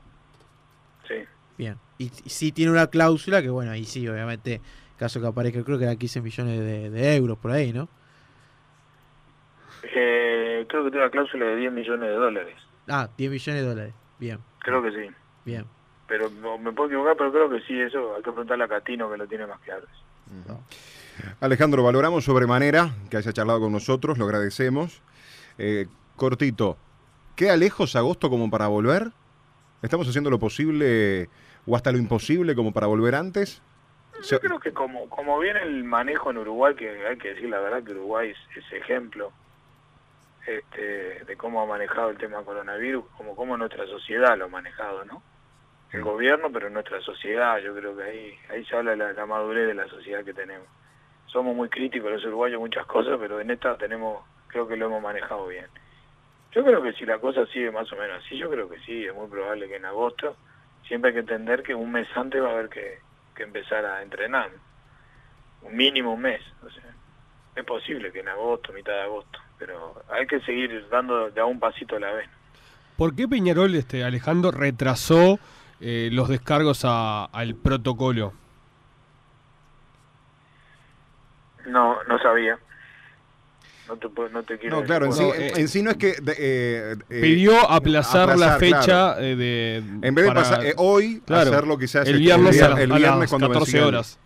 Sí. 1.07 1.15
Bien. 1.59 1.77
Y, 1.99 2.09
sí 2.09 2.51
tiene 2.51 2.71
una 2.71 2.87
cláusula 2.87 3.43
que, 3.43 3.49
bueno, 3.49 3.69
ahí 3.71 3.85
sí, 3.85 4.07
obviamente, 4.07 4.61
caso 4.97 5.21
que 5.21 5.27
aparezca, 5.27 5.63
creo 5.63 5.77
que 5.77 5.83
era 5.83 5.95
15 5.95 6.21
millones 6.21 6.59
de, 6.91 7.15
euros 7.15 7.37
por 7.37 7.51
ahí, 7.51 7.71
¿no? 7.71 7.87
Eh, 9.83 10.65
creo 10.67 10.83
que 10.85 10.89
tiene 10.89 11.05
una 11.05 11.11
cláusula 11.11 11.45
de 11.45 11.55
10 11.57 11.71
millones 11.71 12.09
de 12.09 12.15
dólares. 12.15 12.55
Ah, 12.87 13.07
10 13.15 13.29
millones 13.29 13.61
de 13.61 13.69
dólares. 13.69 13.93
Bien. 14.17 14.39
Creo 14.59 14.81
que 14.81 14.91
sí. 14.91 15.20
Bien. 15.45 15.65
Pero 16.07 16.29
me 16.29 16.71
puedo 16.73 16.89
equivocar, 16.89 17.15
pero 17.17 17.31
creo 17.31 17.49
que 17.49 17.61
sí, 17.61 17.79
eso 17.79 18.15
hay 18.15 18.21
que 18.21 18.31
preguntarle 18.31 18.65
a 18.65 18.67
Catino 18.67 19.09
que 19.09 19.17
lo 19.17 19.27
tiene 19.27 19.47
más 19.47 19.59
claro. 19.61 19.87
Alejandro, 21.39 21.83
valoramos 21.83 22.25
sobremanera 22.25 22.93
que 23.09 23.17
haya 23.17 23.33
charlado 23.33 23.61
con 23.61 23.71
nosotros, 23.71 24.17
lo 24.17 24.25
agradecemos. 24.25 25.01
Eh, 25.57 25.87
cortito, 26.15 26.77
¿queda 27.35 27.55
lejos 27.55 27.95
agosto 27.95 28.29
como 28.29 28.49
para 28.49 28.67
volver? 28.67 29.11
¿Estamos 29.81 30.07
haciendo 30.07 30.29
lo 30.29 30.39
posible 30.39 31.29
o 31.65 31.75
hasta 31.75 31.91
lo 31.91 31.97
imposible 31.97 32.55
como 32.55 32.71
para 32.71 32.87
volver 32.87 33.15
antes? 33.15 33.61
Yo 34.29 34.39
creo 34.39 34.59
que 34.59 34.71
como, 34.71 35.09
como 35.09 35.39
viene 35.39 35.61
el 35.63 35.83
manejo 35.83 36.29
en 36.29 36.37
Uruguay, 36.37 36.75
que 36.75 37.07
hay 37.07 37.17
que 37.17 37.29
decir 37.33 37.49
la 37.49 37.59
verdad 37.59 37.83
que 37.83 37.91
Uruguay 37.91 38.31
es, 38.31 38.73
ejemplo 38.73 39.31
este, 40.45 41.23
de 41.25 41.37
cómo 41.37 41.61
ha 41.61 41.65
manejado 41.65 42.09
el 42.09 42.17
tema 42.17 42.43
coronavirus, 42.43 43.05
como 43.17 43.35
cómo 43.35 43.57
nuestra 43.57 43.85
sociedad 43.87 44.37
lo 44.37 44.45
ha 44.45 44.49
manejado, 44.49 45.05
¿no? 45.05 45.23
El 45.91 46.03
gobierno, 46.03 46.49
pero 46.51 46.69
nuestra 46.69 47.01
sociedad, 47.01 47.59
yo 47.59 47.75
creo 47.75 47.95
que 47.97 48.03
ahí, 48.03 48.39
ahí 48.49 48.65
se 48.65 48.75
habla 48.75 48.95
la 48.95 49.25
madurez 49.25 49.67
de 49.67 49.73
la 49.73 49.87
sociedad 49.87 50.23
que 50.23 50.33
tenemos 50.33 50.67
somos 51.31 51.55
muy 51.55 51.69
críticos 51.69 52.11
los 52.11 52.25
uruguayos 52.25 52.59
muchas 52.59 52.85
cosas, 52.85 53.17
pero 53.19 53.39
en 53.39 53.51
esta 53.51 53.77
tenemos, 53.77 54.23
creo 54.47 54.67
que 54.67 54.75
lo 54.75 54.87
hemos 54.87 55.01
manejado 55.01 55.47
bien. 55.47 55.65
Yo 56.53 56.63
creo 56.63 56.83
que 56.83 56.93
si 56.93 57.05
la 57.05 57.19
cosa 57.19 57.45
sigue 57.47 57.71
más 57.71 57.91
o 57.93 57.95
menos 57.95 58.21
así, 58.23 58.37
yo 58.37 58.49
creo 58.49 58.69
que 58.69 58.79
sí, 58.79 59.05
es 59.05 59.15
muy 59.15 59.27
probable 59.27 59.67
que 59.67 59.77
en 59.77 59.85
agosto, 59.85 60.35
siempre 60.85 61.09
hay 61.09 61.13
que 61.13 61.21
entender 61.21 61.63
que 61.63 61.73
un 61.73 61.91
mes 61.91 62.07
antes 62.15 62.41
va 62.41 62.49
a 62.49 62.51
haber 62.51 62.69
que, 62.69 62.99
empezar 63.41 63.83
a 63.83 64.03
entrenar, 64.03 64.51
un 65.63 65.75
mínimo 65.75 66.13
un 66.13 66.21
mes, 66.21 66.43
o 66.63 66.69
sea, 66.69 66.83
es 67.55 67.65
posible 67.65 68.11
que 68.11 68.19
en 68.19 68.27
agosto, 68.27 68.71
mitad 68.71 68.93
de 68.93 69.01
agosto, 69.01 69.39
pero 69.57 70.03
hay 70.11 70.27
que 70.27 70.41
seguir 70.41 70.87
dando 70.91 71.31
de 71.31 71.41
a 71.41 71.45
un 71.45 71.59
pasito 71.59 71.95
a 71.95 71.99
la 71.99 72.11
vez. 72.11 72.29
¿Por 72.97 73.15
qué 73.15 73.27
Peñarol, 73.27 73.73
este 73.73 74.03
Alejandro, 74.03 74.51
retrasó 74.51 75.39
eh, 75.81 76.09
los 76.11 76.29
descargos 76.29 76.85
al 76.85 77.55
protocolo? 77.55 78.33
No, 81.67 82.03
no 82.03 82.19
sabía. 82.19 82.57
No 83.87 83.97
te, 83.97 84.07
no 84.31 84.43
te 84.43 84.57
quiero 84.57 84.79
No, 84.79 84.85
claro, 84.85 85.07
en 85.07 85.13
sí, 85.13 85.23
en, 85.35 85.67
sí, 85.67 85.83
no 85.83 85.91
es 85.91 85.97
que... 85.97 86.09
Eh, 86.11 86.95
eh, 87.09 87.21
pidió 87.21 87.69
aplazar, 87.69 88.37
la 88.37 88.57
fecha 88.57 89.19
eh, 89.19 89.35
de... 89.35 89.77
En 90.01 90.15
vez 90.15 90.25
de 90.25 90.31
pasar 90.31 90.63
hoy, 90.77 91.21
claro, 91.25 91.51
hacerlo 91.51 91.77
quizás... 91.77 92.07
El 92.07 92.19
viernes, 92.19 92.61
el, 92.61 92.77
el 92.77 92.91
viernes 92.93 93.29
cuando 93.29 93.49
14 93.49 93.81
horas. 93.81 94.19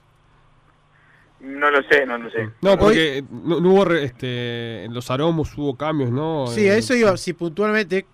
No 1.40 1.70
lo 1.70 1.84
sé, 1.84 2.06
no 2.06 2.18
lo 2.18 2.30
sé. 2.32 2.50
No, 2.62 2.78
porque 2.78 3.24
no, 3.30 3.58
hubo, 3.58 3.92
este, 3.94 4.84
en 4.84 4.94
los 4.94 5.12
aromos 5.12 5.56
hubo 5.58 5.76
cambios, 5.76 6.12
¿no? 6.12 6.48
Sí, 6.48 6.68
a 6.68 6.76
eso 6.76 6.96
iba, 6.96 7.16
si 7.18 7.34
puntualmente 7.34 8.08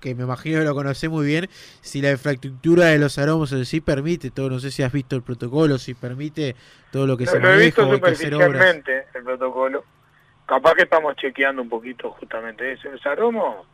que 0.00 0.14
me 0.14 0.24
imagino 0.24 0.58
que 0.58 0.64
lo 0.64 0.74
conoce 0.74 1.08
muy 1.08 1.26
bien, 1.26 1.48
si 1.80 2.02
la 2.02 2.10
infraestructura 2.10 2.86
de 2.86 2.98
los 2.98 3.18
aromos 3.18 3.52
en 3.52 3.64
sí 3.64 3.80
permite 3.80 4.30
todo, 4.30 4.50
no 4.50 4.58
sé 4.58 4.70
si 4.70 4.82
has 4.82 4.92
visto 4.92 5.16
el 5.16 5.22
protocolo, 5.22 5.78
si 5.78 5.94
permite 5.94 6.54
todo 6.90 7.06
lo 7.06 7.16
que 7.16 7.26
se 7.26 7.38
Lo 7.40 7.52
he 7.52 7.58
visto 7.58 7.90
superficialmente 7.90 9.06
el 9.14 9.24
protocolo. 9.24 9.84
Capaz 10.46 10.74
que 10.74 10.82
estamos 10.82 11.16
chequeando 11.16 11.62
un 11.62 11.68
poquito 11.68 12.10
justamente 12.10 12.72
eso. 12.72 12.90
El 12.90 13.00
Saromo, 13.00 13.64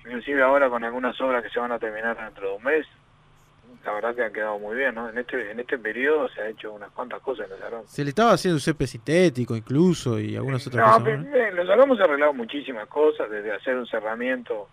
inclusive 0.00 0.42
ahora 0.42 0.68
con 0.68 0.82
algunas 0.82 1.18
obras 1.20 1.42
que 1.42 1.50
se 1.50 1.60
van 1.60 1.70
a 1.70 1.78
terminar 1.78 2.16
dentro 2.16 2.50
de 2.50 2.56
un 2.56 2.64
mes, 2.64 2.86
la 3.84 3.92
verdad 3.92 4.14
que 4.16 4.24
ha 4.24 4.32
quedado 4.32 4.58
muy 4.58 4.76
bien, 4.76 4.96
¿no? 4.96 5.08
En 5.08 5.16
este 5.16 5.50
en 5.52 5.60
este 5.60 5.78
periodo 5.78 6.28
se 6.30 6.40
ha 6.40 6.48
hecho 6.48 6.72
unas 6.72 6.90
cuantas 6.90 7.20
cosas 7.20 7.44
en 7.44 7.52
los 7.52 7.62
aromos. 7.62 7.88
Se 7.88 8.02
le 8.02 8.10
estaba 8.10 8.32
haciendo 8.32 8.56
un 8.56 8.60
césped 8.60 8.86
sintético 8.86 9.54
incluso 9.54 10.18
y 10.18 10.34
algunas 10.34 10.66
otras 10.66 10.84
cosas. 10.84 11.20
¿no? 11.20 11.36
En 11.36 11.54
los 11.54 11.68
aromos 11.70 11.96
se 11.96 12.02
han 12.02 12.10
arreglado 12.10 12.32
muchísimas 12.32 12.88
cosas, 12.88 13.30
desde 13.30 13.52
hacer 13.52 13.76
un 13.76 13.86
cerramiento 13.86 14.68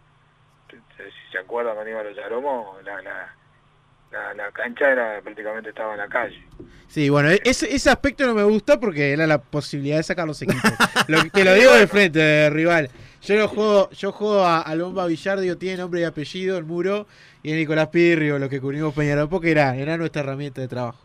si 0.97 1.31
se 1.31 1.37
acuerdan 1.37 1.77
Aníbal 1.77 2.13
Yaromo, 2.15 2.77
la, 2.83 3.01
la, 3.01 4.33
la, 4.33 4.51
cancha 4.51 4.91
era 4.91 5.21
prácticamente 5.21 5.69
estaba 5.69 5.93
en 5.93 5.99
la 5.99 6.07
calle. 6.07 6.43
Sí, 6.87 7.09
bueno, 7.09 7.29
e-, 7.29 7.41
ese, 7.43 7.73
ese 7.73 7.89
aspecto 7.89 8.25
no 8.25 8.33
me 8.33 8.43
gusta 8.43 8.79
porque 8.79 9.11
era 9.11 9.25
la 9.27 9.39
posibilidad 9.41 9.97
de 9.97 10.03
sacar 10.03 10.27
los 10.27 10.41
equipos. 10.41 10.71
lo, 11.07 11.23
te 11.29 11.43
lo 11.43 11.53
digo 11.53 11.73
de 11.73 11.87
frente, 11.87 12.49
rival. 12.49 12.89
Yo 13.21 13.35
lo 13.35 13.47
juego, 13.47 13.89
yo 13.91 14.11
juego 14.11 14.43
a, 14.43 14.61
a 14.61 14.75
Lomba 14.75 15.05
Villardio, 15.05 15.57
tiene 15.57 15.77
nombre 15.77 16.01
y 16.01 16.03
apellido, 16.03 16.57
el 16.57 16.65
muro, 16.65 17.07
y 17.41 17.53
a 17.53 17.55
Nicolás 17.55 17.87
Pirrio, 17.87 18.37
lo 18.37 18.49
que 18.49 18.59
cubrimos 18.59 18.93
Peñarol, 18.93 19.29
porque 19.29 19.51
era, 19.51 19.75
era 19.75 19.95
nuestra 19.97 20.23
herramienta 20.23 20.61
de 20.61 20.67
trabajo. 20.67 20.99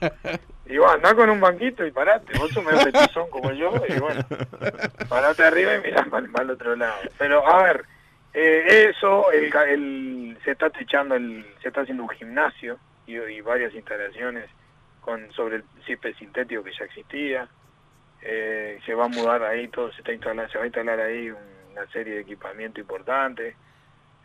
Y 0.66 0.78
bueno, 0.78 0.94
andá 0.94 1.14
con 1.14 1.28
un 1.28 1.40
banquito 1.40 1.84
y 1.86 1.90
parate, 1.90 2.38
vos 2.38 2.50
sos 2.50 2.64
medio 2.64 2.82
petizón 2.84 3.28
como 3.28 3.52
yo, 3.52 3.70
y 3.86 3.98
bueno, 4.00 4.22
parate 5.08 5.44
arriba 5.44 5.74
y 5.74 5.80
mirá 5.82 6.06
para, 6.06 6.42
el 6.42 6.50
otro 6.50 6.74
lado. 6.74 6.94
Pero 7.18 7.46
a 7.46 7.62
ver, 7.62 7.84
eh, 8.34 8.90
eso, 8.90 9.30
el, 9.30 9.44
el, 9.68 10.38
se 10.44 10.50
está 10.50 10.68
techando, 10.68 11.14
el, 11.14 11.46
se 11.62 11.68
está 11.68 11.82
haciendo 11.82 12.02
un 12.02 12.08
gimnasio 12.08 12.78
y, 13.06 13.40
varias 13.40 13.72
instalaciones 13.74 14.50
con 15.00 15.30
sobre 15.32 15.56
el 15.56 15.64
césped 15.86 16.16
sintético 16.16 16.64
que 16.64 16.72
ya 16.76 16.84
existía. 16.84 17.48
Eh, 18.22 18.80
se 18.84 18.94
va 18.94 19.04
a 19.04 19.08
mudar 19.08 19.42
ahí 19.44 19.68
todo, 19.68 19.92
se 19.92 19.98
está 19.98 20.12
instalando, 20.12 20.50
se 20.50 20.58
va 20.58 20.64
a 20.64 20.66
instalar 20.66 20.98
ahí 20.98 21.30
una 21.30 21.86
serie 21.92 22.14
de 22.14 22.20
equipamiento 22.22 22.80
importante. 22.80 23.54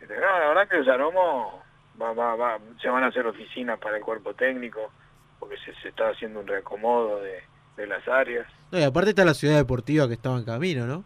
la 0.00 0.48
verdad 0.48 0.68
que 0.68 0.78
el 0.78 0.90
Aromo 0.90 1.62
va, 2.00 2.12
va, 2.12 2.34
va, 2.34 2.58
se 2.80 2.88
van 2.88 3.04
a 3.04 3.08
hacer 3.08 3.26
oficinas 3.26 3.78
para 3.78 3.98
el 3.98 4.02
cuerpo 4.02 4.34
técnico, 4.34 4.90
porque 5.38 5.56
se, 5.58 5.72
se 5.82 5.88
está 5.90 6.08
haciendo 6.08 6.40
un 6.40 6.48
reacomodo 6.48 7.20
de, 7.20 7.42
de 7.76 7.86
las 7.86 8.06
áreas. 8.08 8.46
No, 8.72 8.78
y 8.78 8.82
aparte 8.82 9.10
está 9.10 9.24
la 9.24 9.34
ciudad 9.34 9.56
deportiva 9.56 10.08
que 10.08 10.14
estaba 10.14 10.36
en 10.36 10.44
camino, 10.44 10.86
¿no? 10.86 11.04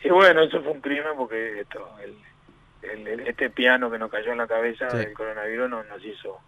Y 0.04 0.08
bueno, 0.08 0.42
eso 0.42 0.62
fue 0.62 0.72
un 0.72 0.80
crimen 0.80 1.12
porque 1.16 1.60
esto, 1.60 1.86
el, 2.02 3.06
el, 3.06 3.20
este 3.20 3.50
piano 3.50 3.90
que 3.90 3.98
nos 3.98 4.10
cayó 4.10 4.32
en 4.32 4.38
la 4.38 4.46
cabeza 4.46 4.86
del 4.86 5.12
coronavirus 5.12 5.68
nos, 5.68 5.86
nos 5.88 6.02
hizo 6.04 6.40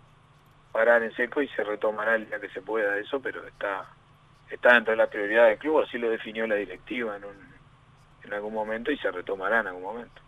parar 0.72 1.02
en 1.02 1.14
seco 1.14 1.42
y 1.42 1.48
se 1.48 1.62
retomará 1.62 2.14
el 2.14 2.26
día 2.26 2.40
que 2.40 2.48
se 2.48 2.62
pueda 2.62 2.96
eso, 2.96 3.20
pero 3.20 3.46
está 3.46 3.86
está 4.54 4.74
dentro 4.74 4.92
de 4.92 4.98
la 4.98 5.06
prioridad 5.08 5.46
del 5.46 5.58
club, 5.58 5.80
así 5.80 5.98
lo 5.98 6.10
definió 6.10 6.46
la 6.46 6.56
directiva 6.56 7.16
en, 7.16 7.24
un, 7.24 7.36
en 8.24 8.32
algún 8.32 8.52
momento 8.52 8.90
y 8.90 8.98
se 8.98 9.10
retomará 9.10 9.60
en 9.60 9.68
algún 9.68 9.82
momento. 9.82 10.22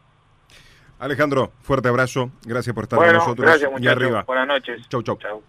Alejandro, 0.98 1.52
fuerte 1.62 1.88
abrazo, 1.88 2.30
gracias 2.44 2.74
por 2.74 2.84
estar 2.84 2.98
con 2.98 3.12
nosotros. 3.12 3.46
Gracias, 3.46 3.70
y 3.80 3.88
arriba. 3.88 4.22
Buenas 4.22 4.46
noches. 4.46 4.88
Chau, 4.88 5.02
chau. 5.02 5.18
chau. 5.18 5.42